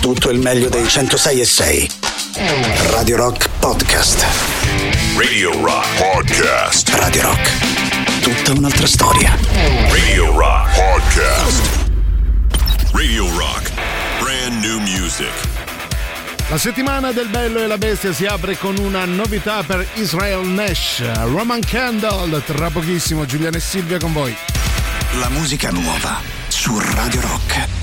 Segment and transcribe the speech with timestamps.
[0.00, 1.90] tutto il meglio dei 106 e 6.
[2.90, 4.24] Radio Rock Podcast.
[5.16, 6.88] Radio Rock Podcast.
[6.94, 8.20] Radio Rock.
[8.22, 9.36] Tutta un'altra storia.
[9.90, 11.90] Radio Rock Podcast.
[12.92, 13.72] Radio Rock.
[14.20, 15.28] Brand new music.
[16.48, 21.02] La settimana del Bello e la Bestia si apre con una novità per Israel Nash,
[21.24, 22.42] Roman Candle.
[22.44, 24.34] Tra pochissimo Giuliano e Silvia con voi.
[25.18, 27.79] La musica nuova su Radio Rock.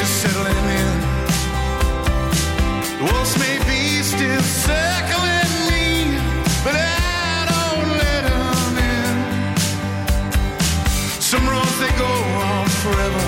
[0.00, 0.94] Is settling in.
[2.98, 6.18] The wolves may be still circling me,
[6.64, 8.24] but I don't let
[8.92, 9.14] in.
[11.20, 12.12] Some roads they go
[12.52, 13.24] on forever.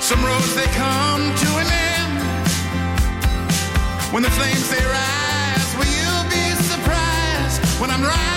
[0.00, 2.18] Some roads they come to an end.
[4.12, 8.27] When the flames they rise, will you be surprised when I'm rising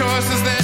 [0.00, 0.59] choices that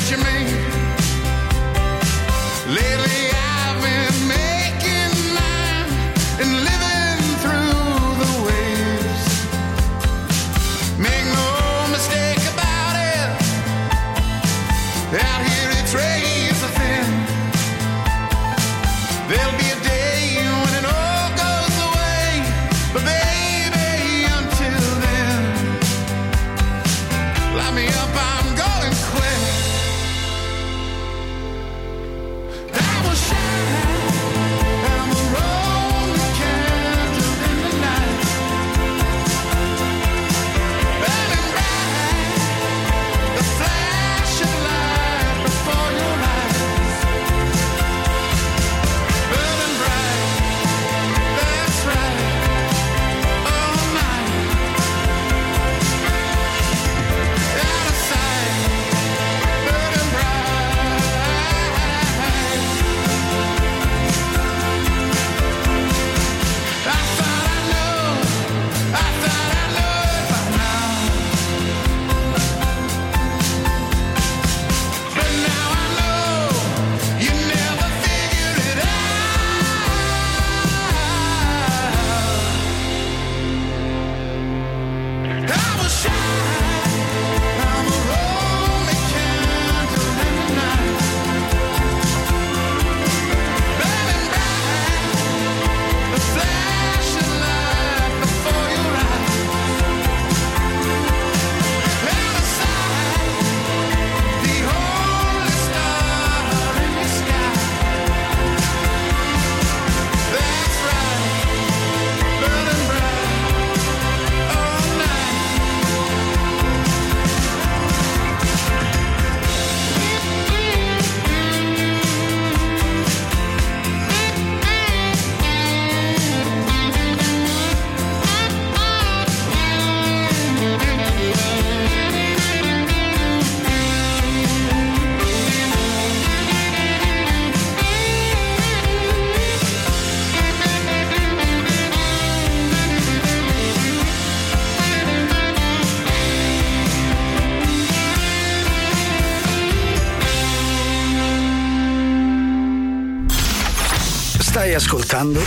[155.27, 155.41] ascoltando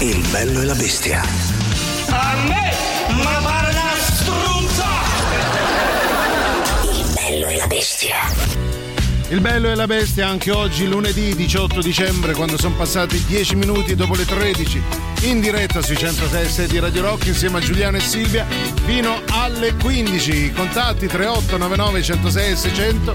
[0.00, 1.22] Il bello e la bestia.
[2.08, 2.72] A me,
[3.22, 4.86] ma pare una struzza!
[6.92, 8.16] Il bello e la bestia.
[9.28, 13.96] Il bello e la bestia anche oggi, lunedì 18 dicembre, quando sono passati 10 minuti
[13.96, 14.82] dopo le 13,
[15.22, 18.46] in diretta sui 106 di Radio Rock insieme a Giuliano e Silvia,
[18.84, 20.52] fino alle 15.
[20.52, 23.12] Contatti 3899 106 600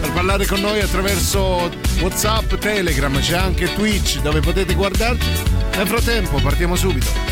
[0.00, 1.70] per parlare con noi attraverso
[2.02, 5.30] WhatsApp, Telegram, c'è anche Twitch dove potete guardarci.
[5.76, 7.31] Nel frattempo partiamo subito.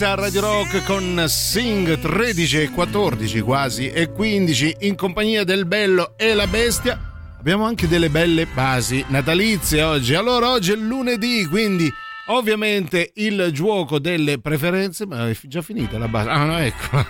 [0.00, 5.66] Travis a Radio Rock con Sing 13 e 14 quasi e 15 in compagnia del
[5.66, 6.98] bello e la bestia.
[7.38, 10.14] Abbiamo anche delle belle basi natalizie oggi.
[10.14, 11.92] Allora oggi è lunedì, quindi
[12.28, 16.28] ovviamente il gioco delle preferenze, ma è già finita la base.
[16.28, 17.04] Ah no, ecco.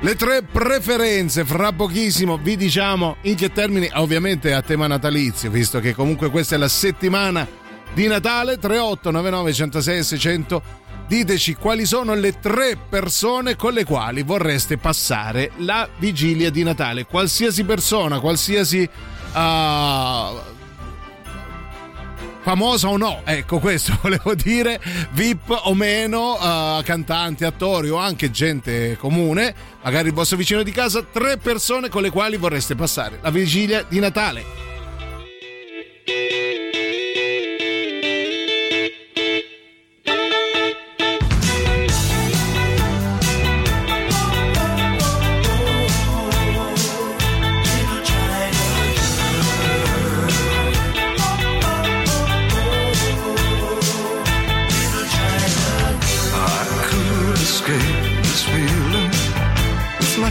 [0.00, 5.80] Le tre preferenze, fra pochissimo vi diciamo in che termini, ovviamente a tema natalizio, visto
[5.80, 7.46] che comunque questa è la settimana
[7.94, 10.62] di Natale 3899 106 600
[11.06, 17.06] diteci quali sono le tre persone con le quali vorreste passare la vigilia di Natale.
[17.06, 18.88] Qualsiasi persona qualsiasi
[19.32, 20.32] ah,
[22.40, 23.22] famosa o no.
[23.24, 24.80] Ecco questo volevo dire.
[25.12, 30.72] VIP o meno ah, cantanti attori o anche gente comune magari il vostro vicino di
[30.72, 34.66] casa tre persone con le quali vorreste passare la vigilia di Natale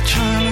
[0.06, 0.45] time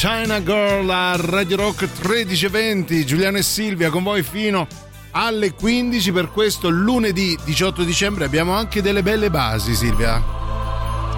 [0.00, 4.66] China Girl a Radio Rock 1320, Giuliano e Silvia con voi fino
[5.10, 10.22] alle 15 per questo lunedì 18 dicembre abbiamo anche delle belle basi Silvia.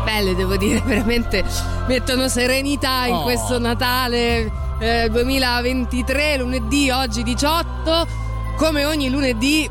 [0.02, 1.44] Belle, devo dire, veramente
[1.86, 3.22] mettono serenità in Oh.
[3.22, 8.08] questo Natale eh, 2023, lunedì, oggi 18.
[8.56, 9.70] Come ogni lunedì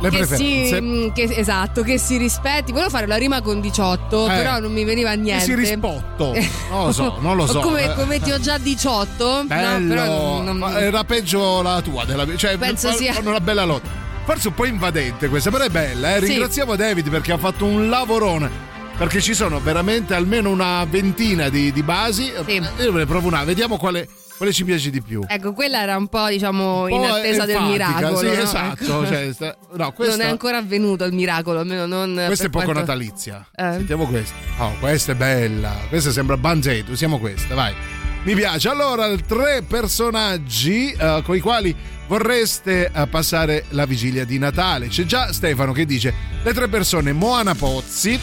[0.00, 0.80] Le che si, preferenze.
[0.80, 2.70] mm, che- esatto, che si rispetti.
[2.72, 4.36] Volevo fare la rima con 18, Eh.
[4.36, 5.44] però non mi veniva Che niente.
[5.44, 6.34] si rispotto.
[6.70, 7.60] Non lo so, non lo so.
[7.60, 7.94] Come, eh.
[7.94, 9.78] come ti ho già 18, Bello.
[9.78, 13.64] no, però non- era peggio la tua della cioè Penso fa- sia- fanno una bella
[13.64, 13.88] lotta.
[14.24, 16.20] Forse un po' invadente questa, però è bella, eh.
[16.20, 16.26] Sì.
[16.28, 18.66] Ringraziamo David perché ha fatto un lavorone.
[18.98, 22.32] Perché ci sono veramente almeno una ventina di, di basi.
[22.46, 22.54] Sì.
[22.80, 25.22] Io ve ne provo una, vediamo quale, quale ci piace di più.
[25.26, 28.16] Ecco, quella era un po', diciamo, in Un po' attesa del miracolo.
[28.18, 28.32] Sì, no?
[28.32, 29.04] esatto.
[29.06, 32.22] Cioè, sta- no, questa, Non è ancora avvenuto il miracolo, almeno non.
[32.26, 33.46] questa è poco quanto- natalizia.
[33.54, 33.72] Eh.
[33.72, 34.34] Sentiamo questa.
[34.58, 35.74] Oh, questa è bella.
[35.88, 36.92] Questa sembra Banzetu.
[36.92, 37.74] Usiamo questa, vai.
[38.22, 38.68] Mi piace.
[38.68, 41.74] Allora, tre personaggi eh, con i quali
[42.06, 44.88] vorreste eh, passare la vigilia di Natale.
[44.88, 48.18] C'è già Stefano che dice: le tre persone, Moana Pozzi.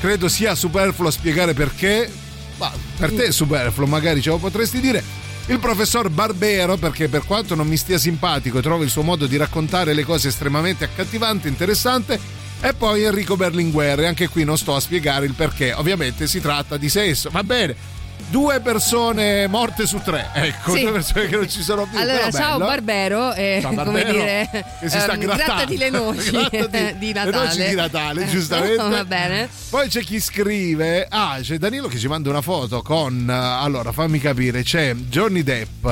[0.00, 2.10] Credo sia superfluo spiegare perché.
[2.58, 5.02] Ma per te è superfluo, magari ce lo potresti dire.
[5.48, 9.36] Il professor Barbero, perché per quanto non mi stia simpatico, trovo il suo modo di
[9.36, 12.18] raccontare le cose estremamente accattivante, interessante.
[12.60, 16.40] E poi Enrico Berlinguer, e anche qui non sto a spiegare il perché, ovviamente si
[16.40, 17.95] tratta di sesso, va bene.
[18.28, 20.82] Due persone morte su tre, ecco, Sì.
[20.82, 21.96] due persone che non ci sono più.
[21.96, 22.70] Allora, ciao bello.
[22.70, 24.48] Barbero, eh, Ciao, come Barbero, dire,
[24.80, 25.44] che si sta ehm, grattando.
[25.44, 27.44] grattati le noci Grattati di le Natale.
[27.46, 28.76] noci di Natale, giustamente.
[28.88, 29.48] Va bene.
[29.70, 33.26] Poi c'è chi scrive: Ah, c'è Danilo che ci manda una foto con.
[33.30, 35.86] eh, Allora, fammi capire: c'è Johnny Depp.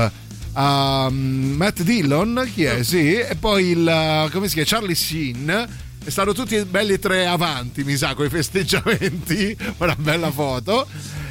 [0.55, 2.83] um, Matt Dillon, chi è?
[2.83, 4.69] Sì, e poi il uh, come si chiama?
[4.69, 5.67] Charlie Sheen.
[6.05, 9.57] Stanno tutti belli e tre avanti, mi sa, con i festeggiamenti.
[9.77, 10.85] Una bella foto.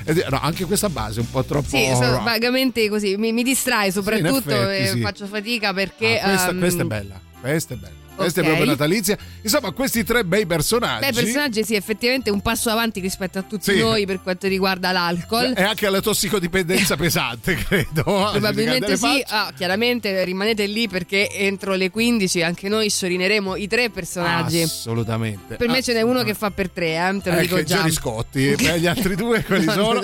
[0.04, 1.68] No, anche questa base è un po' troppo.
[1.68, 5.00] Sì, sono vagamente così, mi, mi distrae soprattutto effetti, e sì.
[5.00, 6.20] faccio fatica perché...
[6.20, 8.03] Ah, questa, ehm, questa è bella, questa è bella.
[8.14, 8.46] Questa ok.
[8.46, 9.18] è proprio natalizia.
[9.42, 11.06] Insomma, questi tre bei personaggi.
[11.06, 13.80] Beh, personaggi sì, effettivamente un passo avanti rispetto a tutti Sì.
[13.80, 15.52] noi per quanto riguarda l'alcol.
[15.56, 18.02] E anche alla tossicodipendenza pesante, credo.
[18.30, 19.22] Probabilmente sì.
[19.28, 24.62] Ah, chiaramente rimanete lì perché entro le 15 anche noi sciorineremo i tre personaggi.
[24.62, 25.56] Assolutamente.
[25.56, 27.56] Per me Ah, ce n'è uno che fa per tre, eh, te lo eh, dico
[27.62, 27.76] già.
[27.76, 30.00] Gianni Scotti, e per gli altri due quelli No, sono.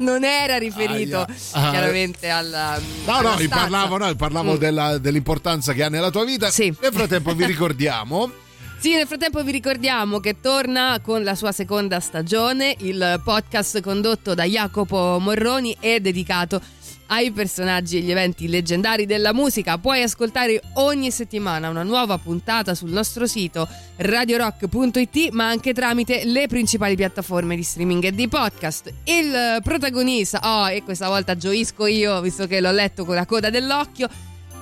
[0.00, 1.26] non era riferito Aia.
[1.52, 2.78] Ah, chiaramente alla.
[3.06, 4.56] No, no, parlavo, no, parlavo Mm.
[4.58, 6.50] della- dell'importanza che ha nella tua vita.
[6.50, 6.72] Sì.
[6.80, 8.30] Nel frattempo vi ricordiamo
[8.78, 14.34] Sì, nel frattempo vi ricordiamo che torna con la sua seconda stagione il podcast condotto
[14.34, 16.60] da Jacopo Morroni e dedicato
[17.08, 19.78] ai personaggi e gli eventi leggendari della musica.
[19.78, 26.46] Puoi ascoltare ogni settimana una nuova puntata sul nostro sito radiorock.it, ma anche tramite le
[26.48, 28.92] principali piattaforme di streaming e di podcast.
[29.04, 33.50] Il protagonista, oh, e questa volta gioisco io, visto che l'ho letto con la coda
[33.50, 34.08] dell'occhio.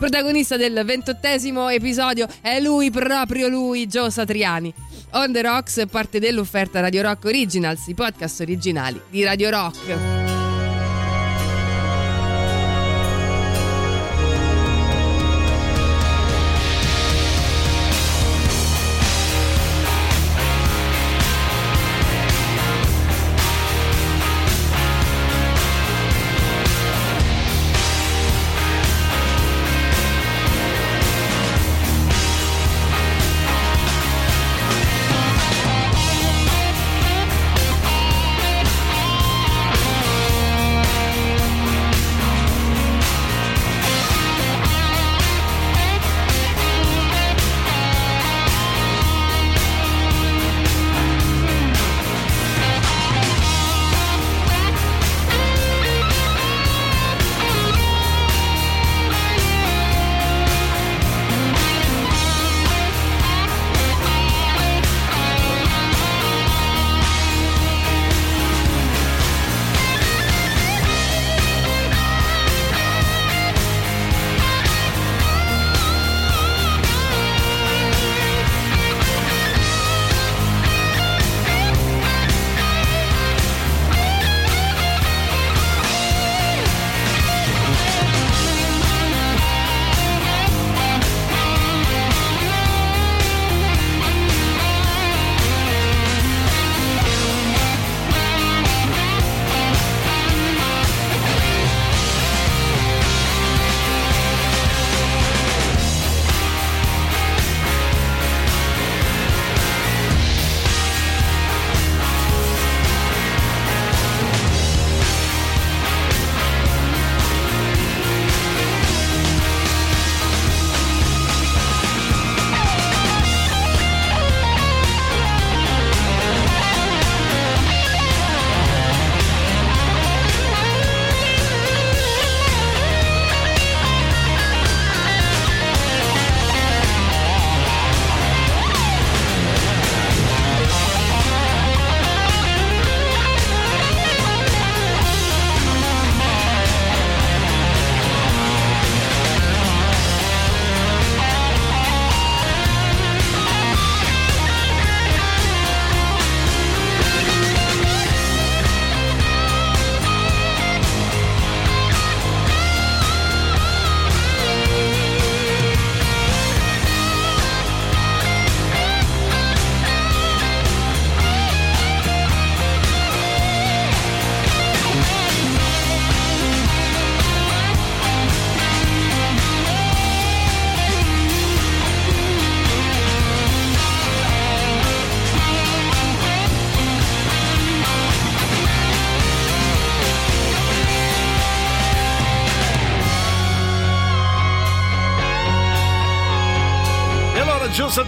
[0.05, 4.71] Protagonista del ventottesimo episodio è lui, proprio lui, Joe Satriani.
[5.13, 10.44] On the Rocks è parte dell'offerta Radio Rock Originals, i podcast originali di Radio Rock.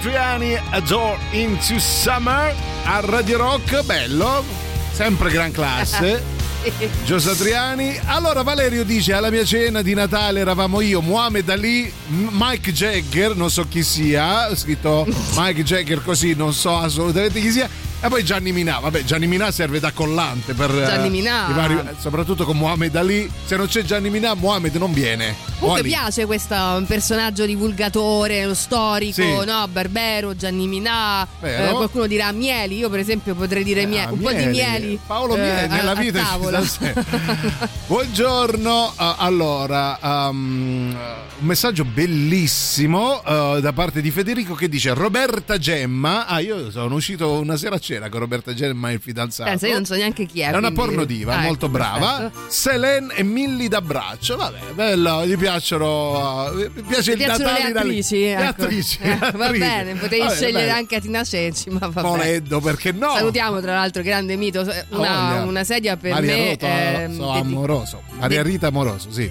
[0.06, 4.44] Satriani, Adore Into Summer a Radio Rock, bello,
[4.92, 6.22] sempre gran classe.
[7.04, 7.98] Gio Satriani.
[8.04, 13.50] Allora Valerio dice alla mia cena di Natale eravamo io, Muhammad Ali, Mike Jagger, non
[13.50, 17.68] so chi sia, scritto Mike Jagger così, non so assolutamente chi sia.
[18.06, 21.46] E poi Gianni Minà, vabbè Gianni Minà serve da collante per eh, Gianni Minà.
[21.50, 23.28] vari- soprattutto con Muhammad Ali.
[23.44, 25.34] Se non c'è Gianni Minà, Muhammad non viene.
[25.58, 29.44] Comunque piace questo personaggio divulgatore, lo storico, Sì.
[29.44, 29.66] no?
[29.66, 34.20] Barbero, Gianni Minà, eh, qualcuno dirà mieli, io per esempio potrei dire mieli, Ah, un
[34.20, 35.00] po' di mieli.
[35.04, 36.62] Paolo eh, Mieli nella a- a vita ci tavola.
[37.88, 40.94] Buongiorno, uh, allora um,
[41.38, 46.94] un messaggio bellissimo uh, da parte di Federico che dice Roberta Gemma, ah io sono
[46.94, 49.48] uscito una sera a cena con Roberta Gemma e il fidanzato.
[49.50, 50.46] Pensa, io non so neanche chi è.
[50.46, 52.16] È una quindi- pornodiva, Ah, molto ecco, brava.
[52.18, 52.40] perfetto.
[52.50, 54.36] Selene e Milli d'abbraccio.
[54.36, 56.48] Vabbè, bello, gli piacciono.
[56.50, 58.62] uh, mi piace Mi il Natale le attrici, Le ecco.
[58.62, 60.72] attrici, Eh, va bene, potevi Vabbè, scegliere bello.
[60.76, 62.00] anche Tina Cenci, ma vabbè.
[62.08, 63.14] Volendo, perché no?
[63.16, 68.02] Salutiamo tra l'altro grande mito, una, una sedia per Maria me Roto, ehm, so, amoroso.
[68.18, 69.30] Maria Rita amoroso, sì.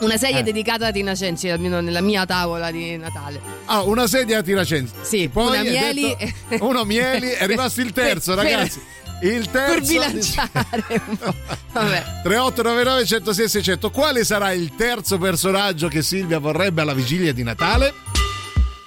[0.00, 0.42] Una sedia Eh.
[0.42, 3.40] dedicata a Tina Cenci, almeno nella mia tavola di Natale.
[3.66, 4.94] Ah, una sedia a Tiracenzi.
[5.02, 6.16] Sì, Poi una mieli
[6.48, 8.80] detto- uno mieli, è rimasto il terzo, ragazzi.
[9.22, 9.72] Il terzo.
[9.74, 11.34] per bilanciare po'.
[11.72, 12.04] Vabbè.
[12.22, 13.90] 3899 106 600.
[13.90, 17.94] Quale sarà il terzo personaggio che Silvia vorrebbe alla vigilia di Natale?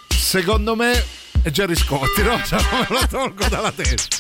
[0.08, 1.04] Secondo me
[1.42, 2.40] è Gerry Scotti, no?
[2.46, 4.18] Cioè, me lo tolgo dalla testa.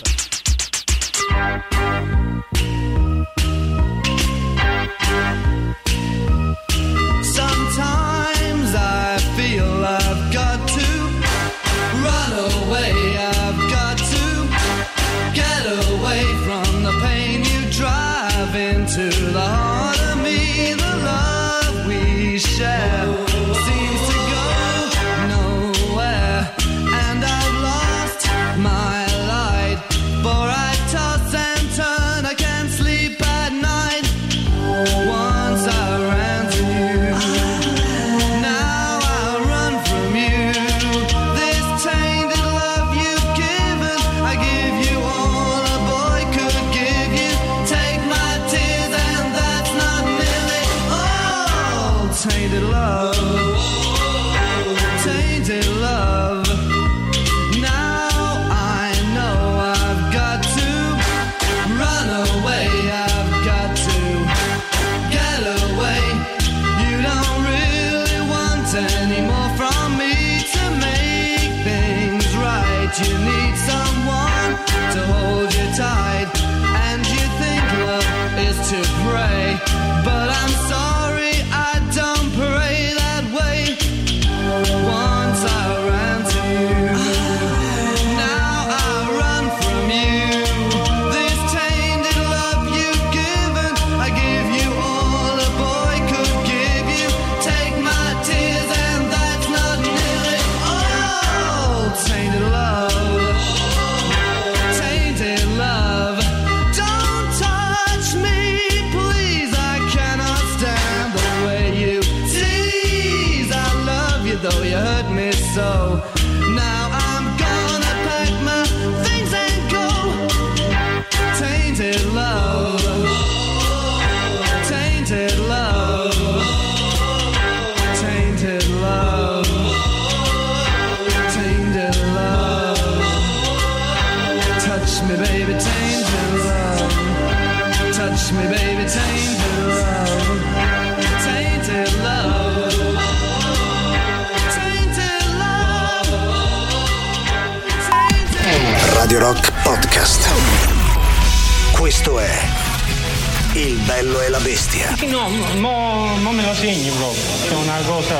[153.99, 154.95] Bello e la bestia.
[155.09, 157.21] No, mo, mo me lo segni proprio.
[157.49, 158.15] È una cosa.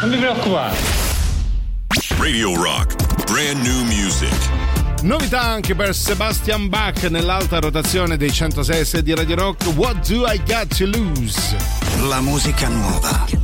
[0.00, 0.76] Non mi preoccupare.
[2.16, 3.24] Radio Rock.
[3.30, 4.32] Brand new music.
[5.02, 9.66] Novità anche per Sebastian Bach nell'alta rotazione dei 106 di Radio Rock.
[9.74, 11.54] What do I got to lose?
[12.08, 13.43] La musica nuova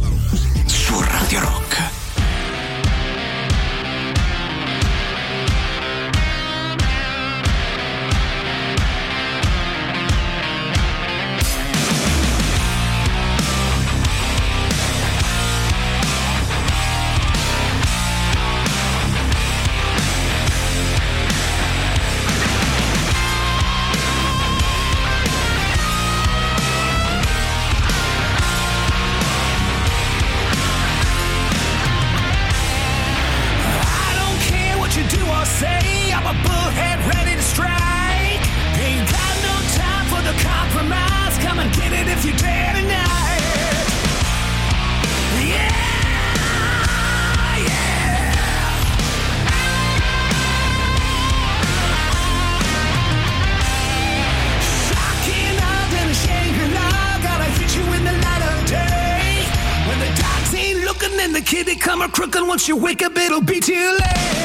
[62.61, 64.40] once you wake up, it'll be too late.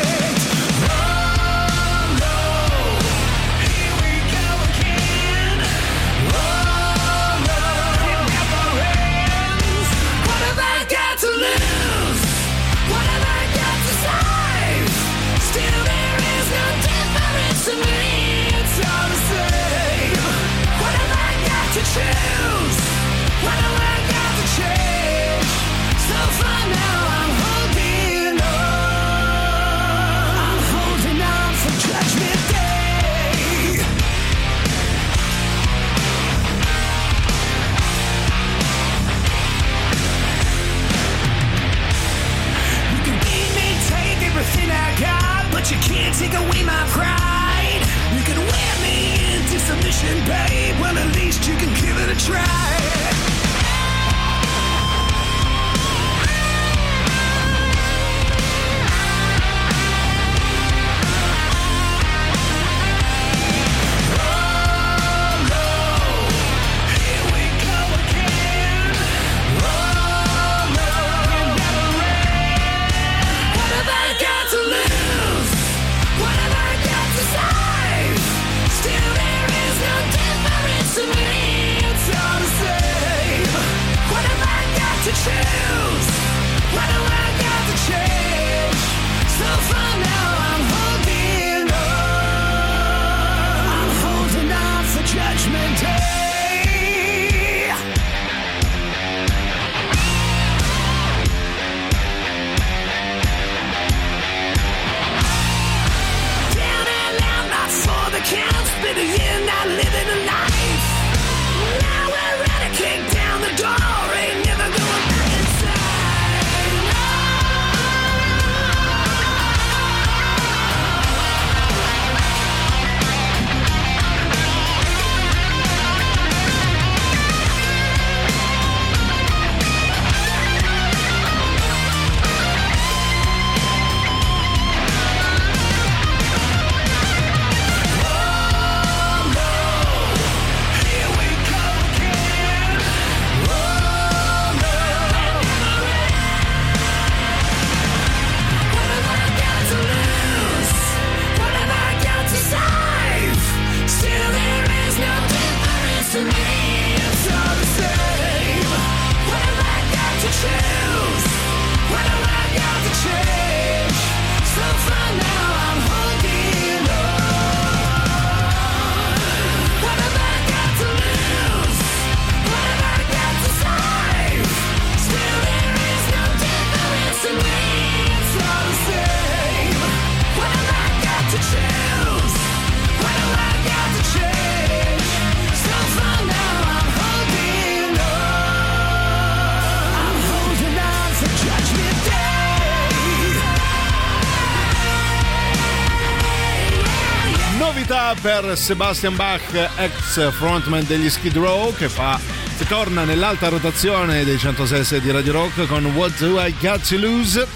[198.25, 202.19] Per Sebastian Bach, ex frontman degli Skid Row, che fa
[202.57, 206.97] che torna nell'alta rotazione dei 106 di Radio Rock con What Do I Got to
[206.97, 207.47] Lose.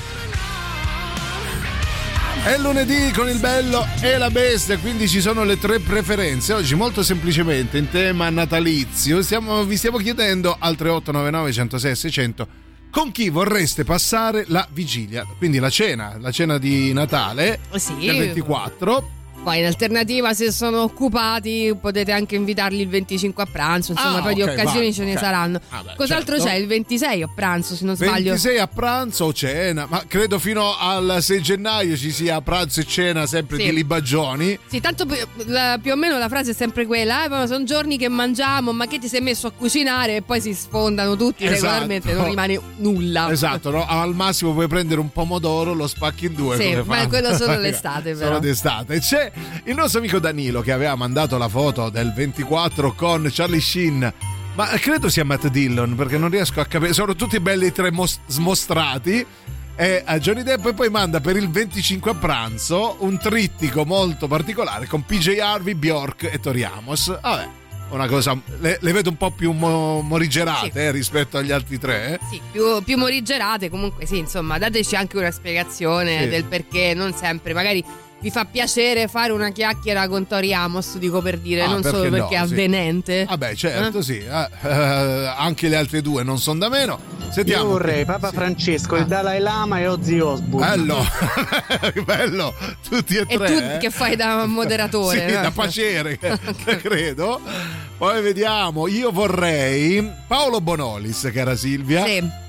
[2.44, 6.54] È lunedì con il bello e la bestia, quindi ci sono le tre preferenze.
[6.54, 12.48] Oggi molto semplicemente in tema natalizio stiamo- vi stiamo chiedendo al 3899 106 600
[12.92, 17.96] con chi vorreste passare la vigilia, quindi la cena, la cena di Natale Sì.
[18.06, 19.18] del 24.
[19.42, 23.94] Poi in alternativa, se sono occupati, potete anche invitarli il 25 a pranzo.
[23.94, 25.20] Insomma, Ah, poi di ok, occasioni va, ce ne ok.
[25.20, 25.60] saranno.
[25.70, 26.50] Ah, beh, Cos'altro certo.
[26.52, 26.56] c'è?
[26.58, 28.32] Il 26 a pranzo, se non sbaglio.
[28.32, 32.86] 26 a pranzo o cena, ma credo fino al 6 gennaio ci sia pranzo e
[32.86, 33.64] cena sempre Sì.
[33.64, 34.60] di libagioni.
[34.68, 37.64] Sì, tanto pi- la- più o meno la frase è sempre quella: eh, ma sono
[37.64, 40.18] giorni che mangiamo, ma che ti sei messo a cucinare?
[40.18, 41.62] E poi si sfondano tutti Esatto.
[41.62, 43.32] regolarmente, non rimane nulla.
[43.32, 43.86] Esatto, no?
[43.88, 46.58] al massimo puoi prendere un pomodoro, lo spacchi in due.
[46.58, 47.08] Sì, ma fanno.
[47.08, 48.28] quello solo l'estate, però.
[48.28, 48.94] Solo d'estate.
[48.96, 49.29] E c'è
[49.66, 54.14] il nostro amico Danilo che aveva mandato la foto del 24 con Charlie Sheen.
[54.56, 56.94] Ma credo sia Matt Dillon perché non riesco a capire.
[56.94, 59.26] Sono tutti belli tre mos- smostrati.
[59.76, 64.28] E a Johnny Depp e poi manda per il 25 a pranzo un trittico molto
[64.28, 67.18] particolare con PJ Harvey, Bjork e Tori Amos.
[67.22, 67.48] Vabbè,
[67.92, 68.38] una cosa.
[68.60, 72.16] Le, le vedo un po' più mo- morigerate eh, rispetto agli altri tre.
[72.16, 72.20] eh.
[72.30, 76.28] Sì, più, più morigerate, comunque sì, insomma, dateci anche una spiegazione Sì.
[76.28, 77.82] del perché non sempre, magari
[78.22, 82.02] vi fa piacere fare una chiacchiera con Tori Amos, dico per dire, Ah, non solo
[82.02, 82.54] perché no, perché è sì.
[82.54, 83.26] avvenente.
[83.28, 84.04] Vabbè, certo, Eh?
[84.04, 84.18] sì.
[84.18, 87.00] eh, anche le altre due non sono da meno.
[87.30, 87.64] Sentiamo.
[87.64, 90.68] Io vorrei Papa Francesco, il Dalai Lama e Ozzy Osbourne.
[90.68, 91.06] Bello,
[92.04, 92.54] bello,
[92.88, 93.48] tutti e E tre.
[93.48, 93.78] tu eh.
[93.80, 95.28] che fai da moderatore?
[95.28, 96.18] Sì, da pacere,
[96.82, 97.40] credo.
[97.98, 102.04] Poi vediamo, io vorrei Paolo Bonolis, cara Silvia,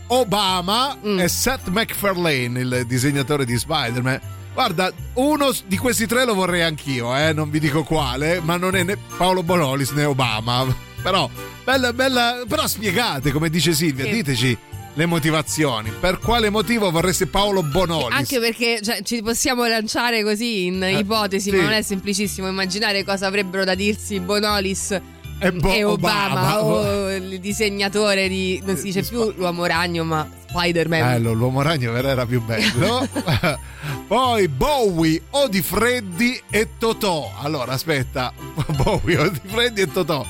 [0.09, 1.20] Obama Mm.
[1.20, 4.20] e Seth MacFarlane, il disegnatore di Spider-Man.
[4.52, 8.74] Guarda, uno di questi tre lo vorrei anch'io, eh, non vi dico quale, ma non
[8.74, 10.66] è né Paolo Bonolis né Obama.
[11.02, 11.30] Però,
[11.64, 14.10] bella, bella, però spiegate, come dice Silvia, Sì.
[14.10, 14.58] diteci
[14.92, 15.90] le motivazioni.
[15.98, 18.14] Per quale motivo vorreste Paolo Bonolis?
[18.18, 21.56] Anche perché cioè, ci possiamo lanciare così in ipotesi, Eh, sì.
[21.56, 25.00] ma non è semplicissimo immaginare cosa avrebbero da dirsi Bonolis
[25.42, 26.62] E Bo- e Obama, Obama.
[26.62, 31.00] o il disegnatore di non si dice più l'uomo ragno, ma Spider-Man.
[31.00, 33.09] Bello, l'uomo ragno era più bello.
[34.07, 37.33] Poi Bowie, Odi Freddy e Totò.
[37.40, 38.33] Allora, aspetta,
[38.83, 40.26] Bowie, Odi Freddy e Totò.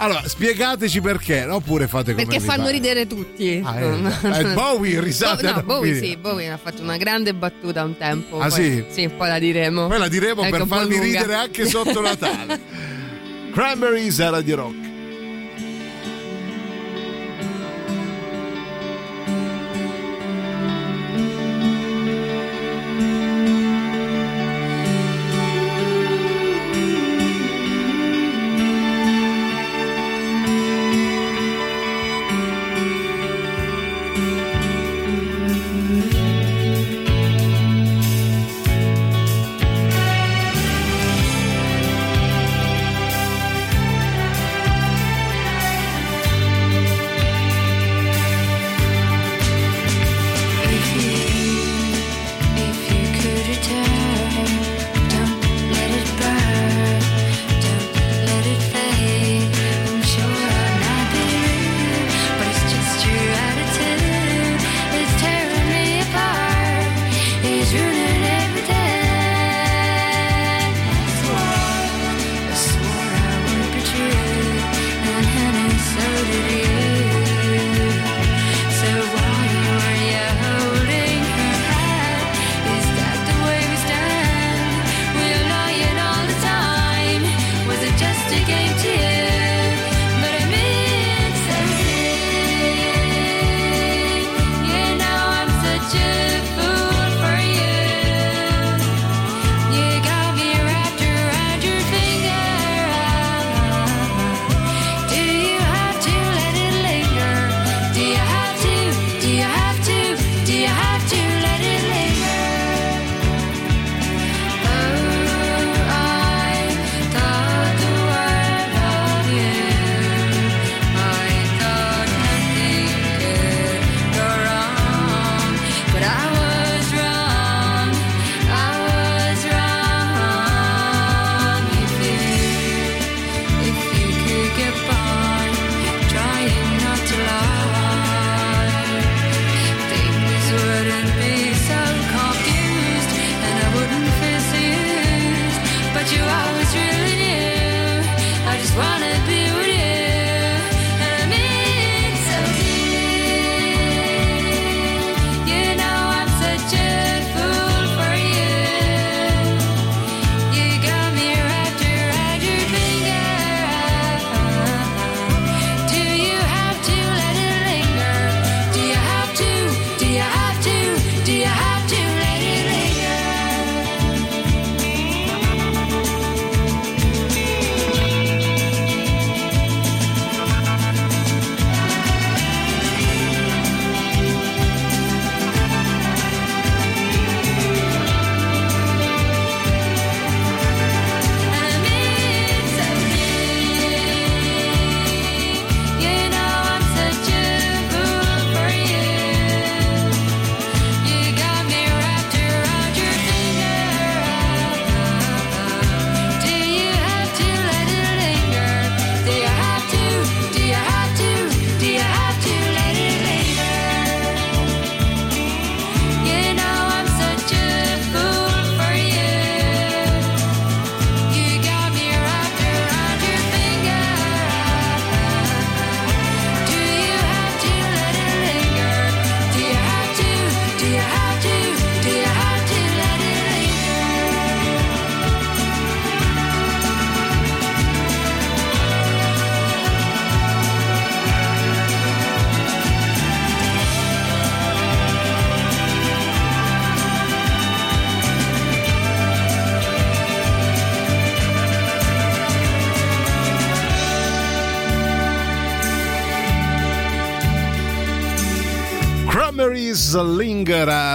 [0.00, 2.72] Allora, spiegateci perché, oppure fate come Perché fanno pare.
[2.74, 3.60] ridere tutti.
[3.64, 7.82] Ah, eh, eh, Bowie risate No, no, Bowie sì, Bowie ha fatto una grande battuta
[7.82, 8.38] un tempo.
[8.38, 8.84] Ah, poi- sì?
[8.90, 9.88] Sì, poi la diremo.
[9.88, 11.02] Poi la diremo Ecco, per farvi lunga.
[11.04, 12.60] ridere anche sotto Natale.
[13.52, 14.87] Cranberries era di rock.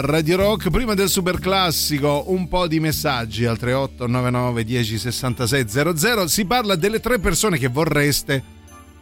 [0.06, 0.70] Radio Rock.
[0.70, 6.28] Prima del super classico, un po' di messaggi al 3899 10 66 00.
[6.28, 8.44] Si parla delle tre persone che vorreste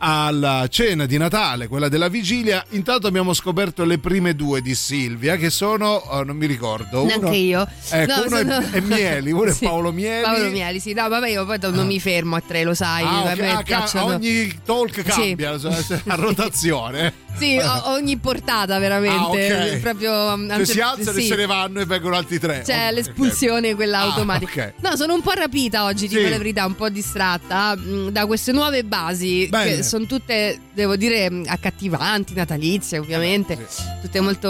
[0.03, 2.65] alla cena di Natale, quella della vigilia.
[2.69, 7.03] Intanto abbiamo scoperto le prime due di Silvia, che sono, oh, non mi ricordo.
[7.05, 7.67] Neanche uno, io.
[7.89, 9.65] Ecco, No, uno è- sono- è, Mieli, uno è Sì.
[9.65, 10.23] Paolo Mieli.
[10.23, 10.93] Paolo Mieli, sì.
[10.93, 13.03] No, vabbè, io poi non mi fermo a tre, lo sai.
[13.03, 13.37] Ah, a ok.
[13.39, 15.67] me Ah, ca- ogni talk cambia Sì.
[16.07, 17.13] a rotazione.
[17.37, 19.53] Sì, o- ogni portata veramente.
[19.53, 19.79] Ah, ok.
[19.81, 21.27] Proprio um, Cioè, si alzano e sì.
[21.27, 22.63] se ne vanno e vengono altri tre.
[22.65, 22.93] C'è Ok.
[22.93, 24.73] l'espulsione, quella Ah, automatica.
[24.81, 26.29] No, sono un po' rapita oggi, dico Sì.
[26.29, 29.77] la verità, un po' distratta mh, da queste nuove basi Bene.
[29.77, 33.57] che sono tutte, devo dire, accattivanti, natalizie ovviamente,
[34.01, 34.49] tutte molto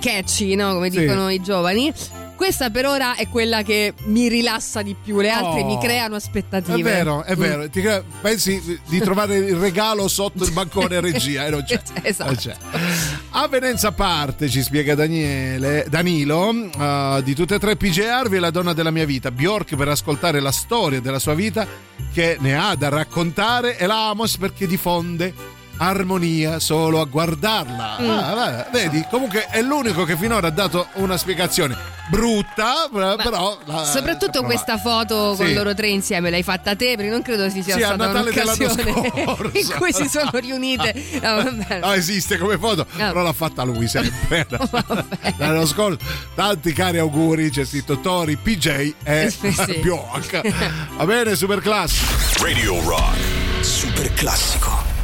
[0.00, 0.74] catchy, no?
[0.74, 1.00] come Sì.
[1.00, 1.92] dicono i giovani.
[2.36, 5.66] Questa per ora è quella che mi rilassa di più, le altre Oh.
[5.66, 6.78] mi creano aspettative.
[6.78, 7.40] È vero, è Mm.
[7.40, 7.68] vero.
[7.70, 11.80] Ti crea- pensi di trovare il regalo sotto il bancone regia e non c'è.
[12.02, 12.30] Esatto.
[12.30, 12.54] Non c'è.
[13.30, 18.40] Avvenenza a parte, ci spiega Daniele, Danilo, uh, di tutte e tre PJ Harvey è
[18.40, 19.30] la donna della mia vita.
[19.30, 21.66] Bjork per ascoltare la storia della sua vita
[22.16, 25.34] che ne ha da raccontare e la Amos perché diffonde
[25.78, 27.96] armonia solo a guardarla.
[28.00, 28.08] Mm.
[28.10, 33.58] Ah, vedi, comunque è l'unico che finora ha dato una spiegazione brutta, però...
[33.64, 35.54] la- Soprattutto la- questa foto con Sì.
[35.54, 38.90] loro tre insieme l'hai fatta te, perché non credo si sia Sì, stata un'occasione
[39.52, 40.94] in cui si sono riunite.
[41.20, 41.78] No, vabbè.
[41.80, 44.46] No, esiste come foto, però l'ha fatta lui sempre.
[45.38, 45.98] L'anno scorso,
[46.34, 49.78] tanti cari auguri, c'è scritto Tori, PJ e Sì.
[49.80, 50.40] Bjork.
[50.96, 52.12] Va bene, super classico.
[52.40, 53.16] Radio Rock.
[53.60, 54.95] Super classico.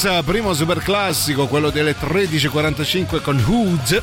[0.00, 4.02] Chains, primo super classico, quello delle 13.45 con Hood.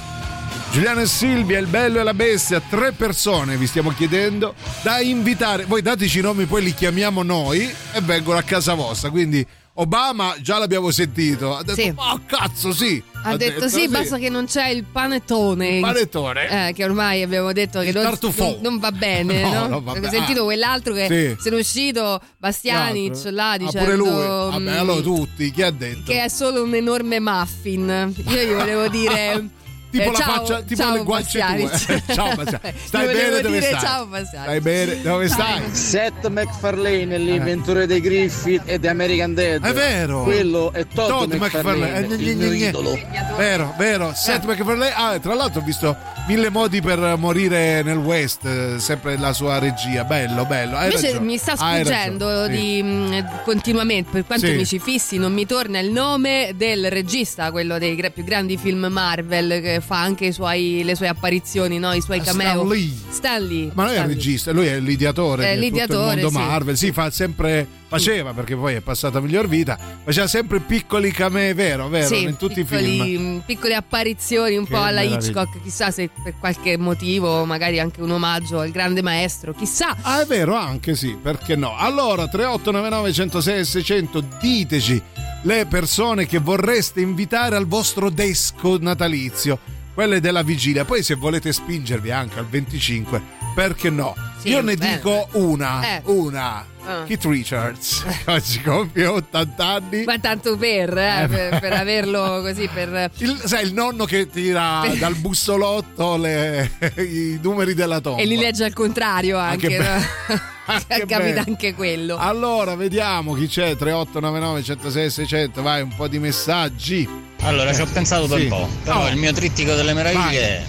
[0.72, 5.66] Giuliano e Silvia, il bello e la bestia, tre persone vi stiamo chiedendo da invitare.
[5.66, 9.10] Voi dateci i nomi, poi li chiamiamo noi e vengono a casa vostra.
[9.10, 9.44] Quindi
[9.80, 11.56] Obama già l'abbiamo sentito.
[11.56, 11.92] Ha detto, Sì.
[11.96, 13.02] ma cazzo sì.
[13.30, 15.80] Ha, detto, sì, basta che non c'è il panettone.
[15.80, 16.68] Panettone.
[16.70, 19.68] Eh, che ormai abbiamo detto che Il non, non- non va bene, No, no?
[19.68, 20.10] non va bene.
[20.10, 20.46] sentito Ah.
[20.46, 21.08] quell'altro che
[21.38, 21.44] Sì.
[21.44, 24.10] se n'è uscito Bastianic là Ah, dicendo pure lui.
[24.10, 26.12] Vabbè, mm, allora tutti, chi ha detto?
[26.12, 28.14] che è solo un enorme muffin.
[28.28, 29.48] Io gli volevo dire
[29.90, 32.02] Tipo eh, la ciao, faccia, tipo ciao le guance tue.
[32.14, 32.74] ciao, Bastianic.
[32.86, 33.80] Stai bene dove dire stai?
[33.80, 34.48] Ciao Bastianic.
[34.48, 35.02] Stai bene?
[35.02, 35.62] Dove stai?
[35.72, 39.64] Seth MacFarlane, l'inventore dei Griffith e di American Dad.
[39.64, 40.24] È vero.
[40.24, 42.16] Quello è Todd, Todd McFarlane, McFarlane.
[42.16, 43.00] Eh, il mio idolo.
[43.38, 44.12] Vero, vero.
[44.14, 44.94] Seth MacFarlane.
[44.94, 45.96] Ah, tra l'altro ho visto
[46.28, 50.04] mille modi per morire nel West, eh, sempre la sua regia.
[50.04, 50.76] Bello, bello.
[50.76, 51.26] Hai Invece ragione.
[51.26, 52.46] mi sta sfuggendo.
[52.46, 52.52] Sì.
[52.52, 54.54] di, mh, continuamente, per quanto Sì.
[54.54, 58.88] mi ci fissi, non mi torna il nome del regista, quello dei più grandi film
[58.90, 61.94] Marvel, fa anche i suoi- le sue apparizioni, no?
[61.94, 62.64] i suoi Stan cameo.
[62.64, 62.92] Lee.
[63.10, 63.72] Stan Lee.
[63.74, 66.34] Ma non è il Stan regista, lui è l'ideatore È l'ideatore, mondo sì.
[66.36, 66.78] Marvel.
[66.78, 67.68] Sì, fa sempre.
[67.90, 69.78] Faceva perché poi è passata a miglior vita.
[70.04, 72.08] Faceva sempre piccoli camei, vero, vero?
[72.08, 73.36] Sì, in tutti piccoli- i film.
[73.38, 75.02] mh, Piccole apparizioni un Che po' alla.
[75.02, 79.96] Hitchcock, chissà se per qualche motivo, magari anche un omaggio al grande maestro, chissà.
[80.02, 81.78] Ah, è vero, anche sì, perché no?
[81.78, 85.02] Allora, 3899 106 e 600, diteci
[85.44, 89.58] le persone che vorreste invitare al vostro desco natalizio,
[89.94, 90.84] quelle della vigilia.
[90.84, 93.22] Poi se volete spingervi anche al 25,
[93.58, 94.14] perché no?
[94.40, 94.96] Sì, Io ne bene.
[94.98, 96.02] dico una, Eh.
[96.06, 96.64] una.
[96.86, 97.04] Ah.
[97.08, 100.04] Keith Richards, oggi compie 80 anni.
[100.04, 103.10] Ma tanto per, eh, Eh, per, per averlo così, per...
[103.18, 108.22] Il, sai, il nonno che tira Per- dal bussolotto le- i numeri della tomba.
[108.22, 109.68] E li legge al contrario anche.
[109.70, 110.46] che no?
[110.70, 112.18] Ah, che Capita anche quello.
[112.18, 113.78] Allora, vediamo chi c'è.
[113.78, 115.62] 3899 106 600.
[115.62, 117.08] Vai, un po' di messaggi.
[117.44, 118.44] Allora, ci ho pensato per Sì.
[118.44, 119.08] un po', però Oh.
[119.08, 120.64] il mio trittico delle meraviglie è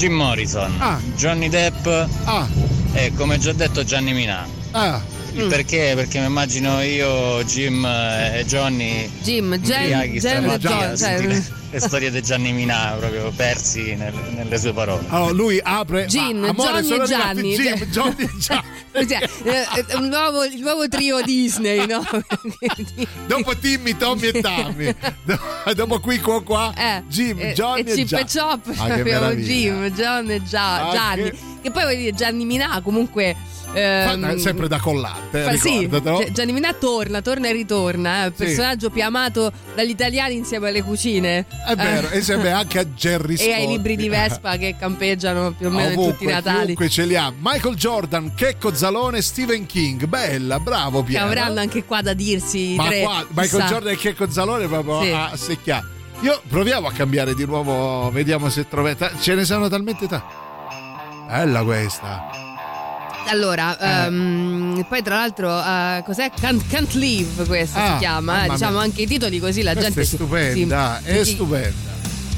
[0.00, 0.98] Jim Morrison, Ah.
[1.14, 1.86] Johnny Depp
[2.24, 2.48] Ah,
[2.94, 4.46] e come già detto Gianni Minà.
[4.70, 4.98] ah.
[5.32, 5.92] Il perché?
[5.94, 12.20] Perché mi immagino io, Jim e Johnny Jim, e a cioè, sentire le storie di
[12.20, 15.04] Gianni Minà, proprio persi nel- nelle sue parole.
[15.08, 16.06] Allora, lui apre.
[16.06, 17.54] Gin, amore, Johnny e Gianni.
[17.54, 19.06] Jim, Cioè- Johnny e Gianni.
[19.08, 22.02] Cioè, eh, eh, un nuovo- il nuovo trio Disney, no?
[23.28, 24.94] Dopo Timmy, Tommy e Tammy.
[25.24, 25.38] Do-
[25.74, 26.72] Dopo qui, qua, qua.
[26.76, 29.30] Eh, Jim, e- Johnny e e, Chip e Chop Ah, abbiamo.
[29.34, 31.70] Jim, John e Gia- Ah, Gianni che- che...
[31.70, 33.36] poi voglio dire Gianni Minà comunque
[33.72, 35.88] ehm, sempre da collante, fa- sì,
[36.32, 38.44] Gianni Minà torna, torna e ritorna, un Sì.
[38.44, 41.46] personaggio più amato dagli italiani insieme alle cucine.
[41.66, 42.18] È vero, Eh.
[42.18, 43.46] e serve anche a Jerry Scott.
[43.48, 46.64] E ai libri di Vespa che campeggiano più o meno in tutti i Ovunque, Natali.
[46.64, 47.32] chiunque ce li ha.
[47.38, 50.04] Michael Jordan, Checco Zalone, Stephen King.
[50.06, 51.26] Bella, bravo Che Piero.
[51.26, 53.02] avranno anche qua da dirsi Ma tre.
[53.02, 53.66] qua, Michael chissà.
[53.66, 55.10] Jordan e Checco Zalone proprio Sì.
[55.10, 55.86] a secchiare.
[56.22, 59.12] Io proviamo a cambiare di nuovo, vediamo se trovate.
[59.20, 60.34] Ce ne sono talmente tanti.
[61.28, 62.49] Bella questa.
[63.26, 64.04] Allora, Eh.
[64.06, 66.30] ehm, poi tra l'altro, eh, cos'è?
[66.38, 68.82] Can't, Can't Live questa Ah, si chiama, eh, diciamo mia.
[68.82, 71.88] anche i titoli così la Questa gente è si- stupenda, si- è chi- stupenda.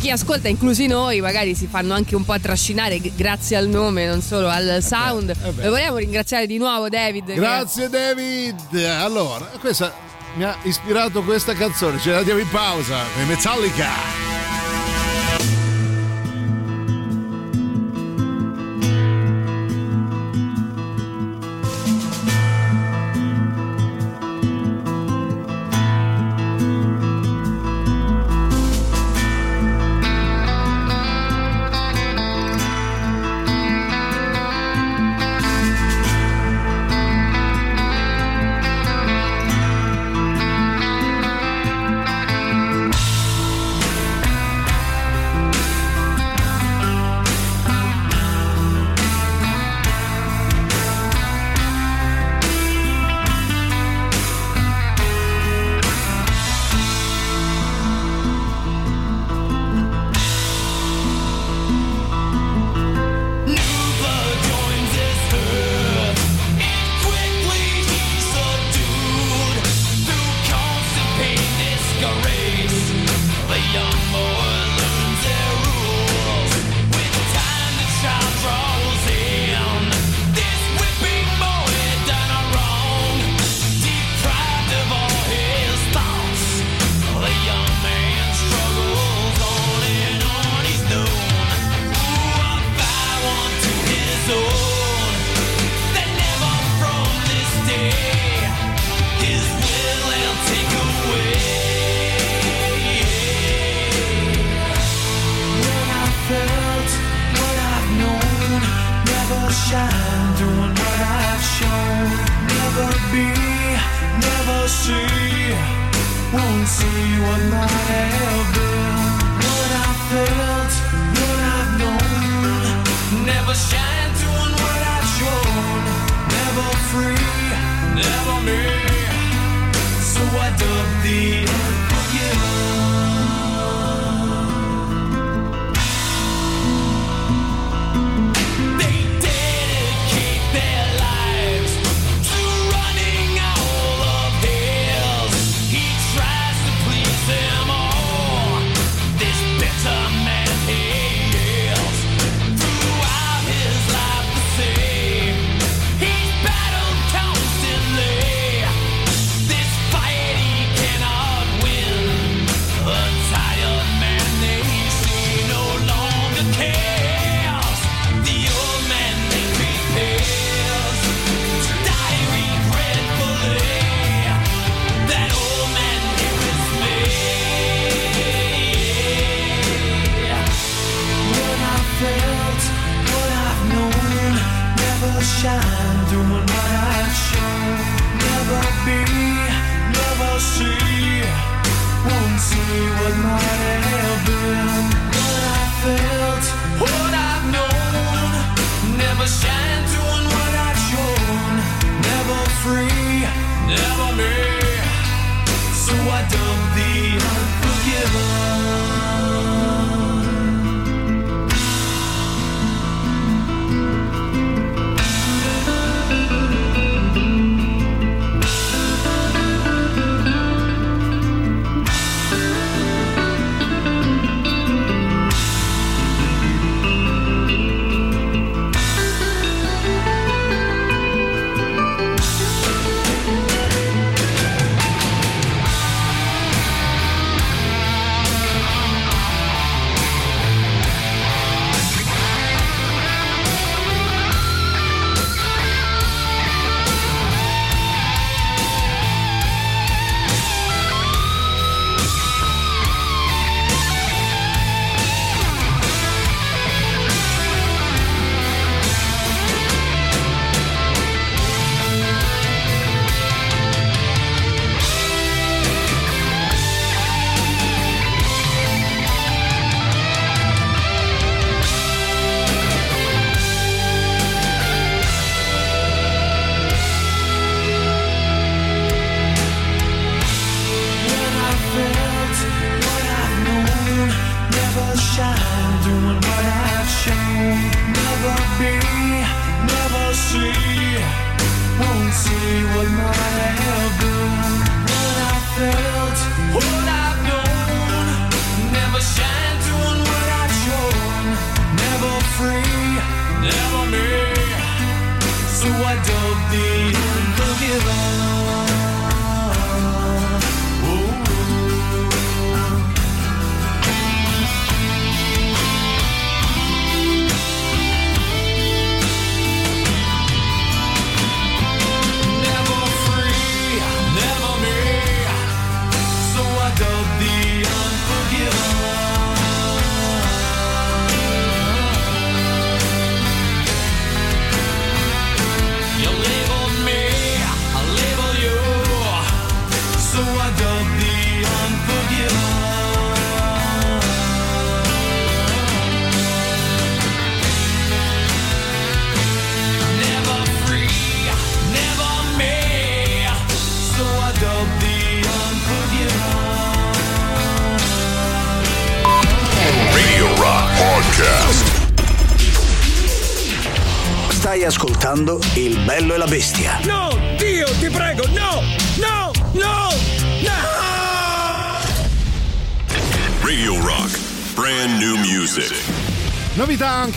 [0.01, 4.21] Chi ascolta, inclusi noi, magari si fanno anche un po' trascinare grazie al nome, non
[4.21, 5.31] solo al sound.
[5.31, 5.63] eh beh.
[5.65, 7.27] Lo vogliamo ringraziare di nuovo David.
[7.27, 8.57] che- Grazie David.
[9.01, 9.95] Allora, questa
[10.35, 12.01] mi ha ispirato questa canzone.
[12.01, 12.99] Ce la diamo in pausa.
[13.29, 14.52] Metallica.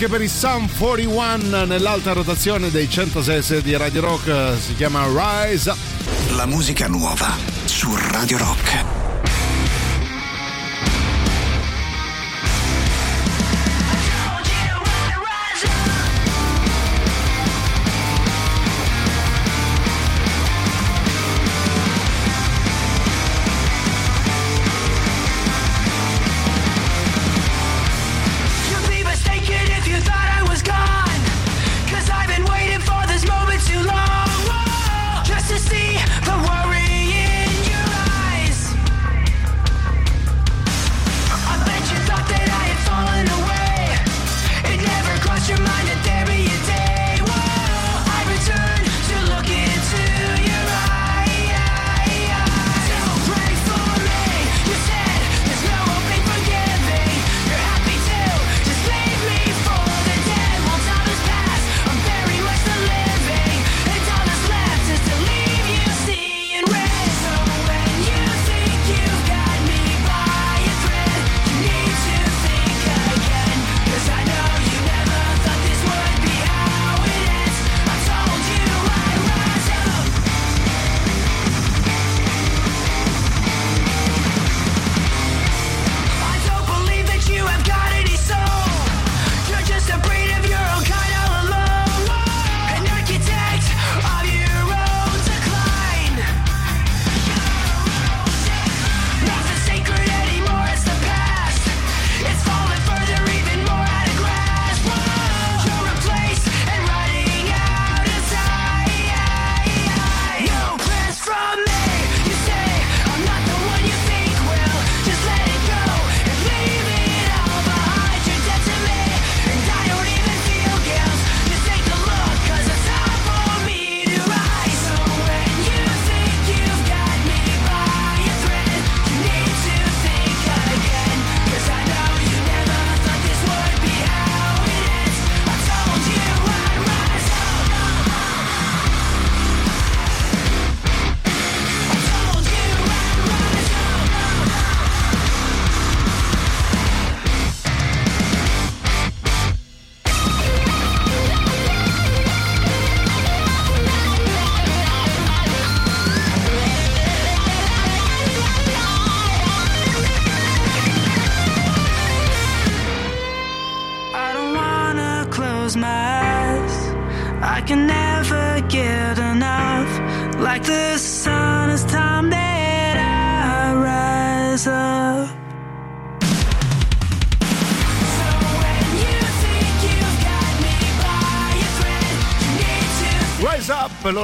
[0.06, 5.04] anche per i Sun 41 nell'alta rotazione dei 106 di Radio Rock eh, si chiama
[5.06, 5.74] Rise
[6.36, 8.65] La musica nuova su Radio Rock.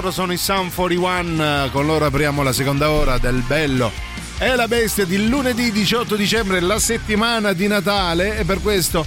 [0.02, 3.92] Loro sono i Sun 41, con loro apriamo la seconda ora del bello.
[4.36, 9.06] È la bestia di lunedì 18 dicembre, la settimana di Natale e per questo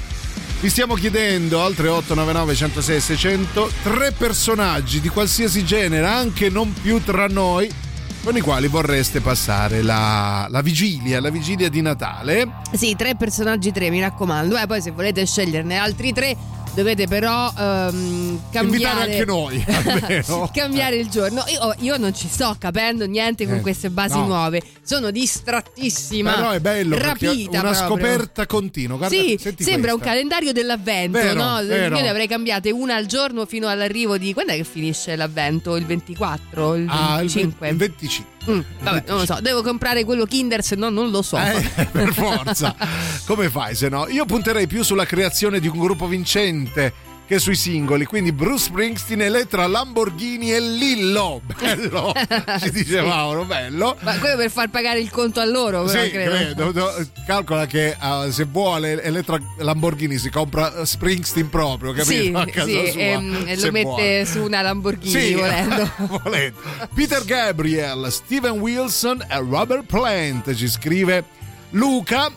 [0.62, 7.04] vi stiamo chiedendo al 3899 106 600 tre personaggi di qualsiasi genere, anche non più
[7.04, 7.70] tra noi,
[8.24, 12.62] con i quali vorreste passare la, la vigilia, la vigilia di Natale.
[12.72, 14.58] Sì, tre personaggi, tre, mi raccomando.
[14.58, 16.38] Eh, poi se volete sceglierne altri tre,
[16.76, 18.66] dovete però ehm, cambiare.
[18.66, 19.66] Invitare anche noi,
[20.54, 21.44] cambiare il giorno.
[21.48, 24.28] Io, io non ci sto capendo niente con Eh, queste basi no.
[24.28, 24.62] nuove.
[24.84, 26.34] Sono distrattissima.
[26.34, 27.74] Però è bello rapita una proprio.
[27.88, 28.98] scoperta continua.
[28.98, 29.94] Guarda, sì, sembra questa.
[29.94, 31.64] un calendario dell'avvento, Vero, no?
[31.66, 31.96] vero.
[31.96, 34.34] Io ne avrei cambiate una al giorno fino all'arrivo di.
[34.34, 35.76] Quando è che finisce l'avvento?
[35.76, 36.76] Il 24?
[36.76, 37.70] Il Ah, il 25?
[37.70, 38.34] il 25.
[38.50, 41.38] Mm, vabbè, non lo so, devo comprare quello Kinder, se no non lo so.
[41.38, 42.76] Eh, per forza.
[43.26, 44.08] Come fai se no?
[44.08, 49.22] Io punterei più sulla creazione di un gruppo vincente che sui singoli, quindi Bruce Springsteen,
[49.22, 51.42] Elettra, Lamborghini e Lillo.
[51.60, 52.14] Bello,
[52.62, 53.98] ci dicevamo, bello.
[54.02, 56.32] Ma quello per far pagare il conto a loro, però Sì, credo.
[56.32, 56.72] credo.
[56.72, 62.44] Do- Calcola che eh, se vuole Elettra Lamborghini si compra Springsteen proprio, capito?
[62.54, 64.26] Sì, sì, ehm, e lo mette vuole.
[64.26, 65.92] su una Lamborghini Sì, volendo.
[66.24, 66.58] volendo.
[66.94, 71.24] Peter Gabriel, Steven Wilson e Robert Plant ci scrive
[71.72, 72.32] Luca.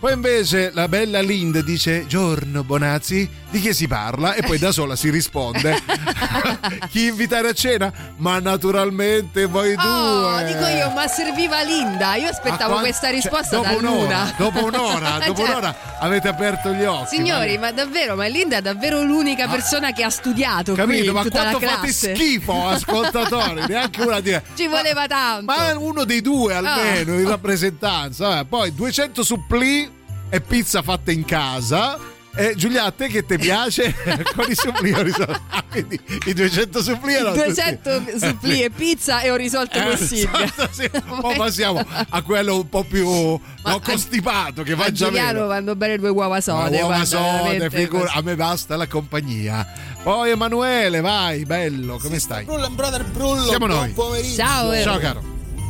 [0.00, 4.34] Poi invece la bella Lind dice Giorno Bonazzi, di che si parla?
[4.34, 5.80] E poi da sola si risponde
[6.90, 7.92] Chi invitare a cena?
[8.16, 12.14] Ma naturalmente voi Oh, due dico io, ma serviva Linda.
[12.16, 14.34] Io aspettavo Ma qua- questa cioè, risposta dopo da un'ora, Luna.
[14.36, 18.62] Dopo un'ora, dopo Cioè, un'ora avete aperto gli occhi Signori, ma davvero, ma Linda è
[18.62, 20.76] davvero l'unica persona che ha studiato Ah.
[20.76, 21.12] Capito?
[21.12, 23.64] Ma quanto fate schifo, ascoltatori?
[23.68, 25.44] Neanche una di Ci voleva tanto.
[25.44, 27.20] Ma uno dei due almeno Ah.
[27.20, 28.28] in rappresentanza.
[28.28, 29.90] Vabbè, Poi 200 suppli
[30.30, 31.98] e pizza fatta in casa.
[32.34, 33.94] E Giulia, a te che ti piace?
[34.34, 35.38] Con i suppli ho risolto.
[35.50, 39.82] Ah, quindi i 200 suppli erano tutti- 200 suppli e pizza e ho risolto Eh,
[39.82, 40.44] possibile.
[40.44, 40.88] esatto, sì.
[41.20, 45.46] Poi passiamo a quello un po' più no, costipato che mangia Giuliano meno.
[45.46, 46.76] vanno bene due uova Ma sode.
[46.80, 48.18] uova guarda, sode, figura- così.
[48.18, 49.66] a me basta la compagnia.
[50.02, 52.44] Poi Emanuele, vai, bello, come stai?
[52.44, 53.90] Brullo, brother Brullo, Siamo buon noi.
[53.90, 54.36] pomeriggio.
[54.36, 54.82] Ciao, eh.
[54.82, 55.22] Ciao caro.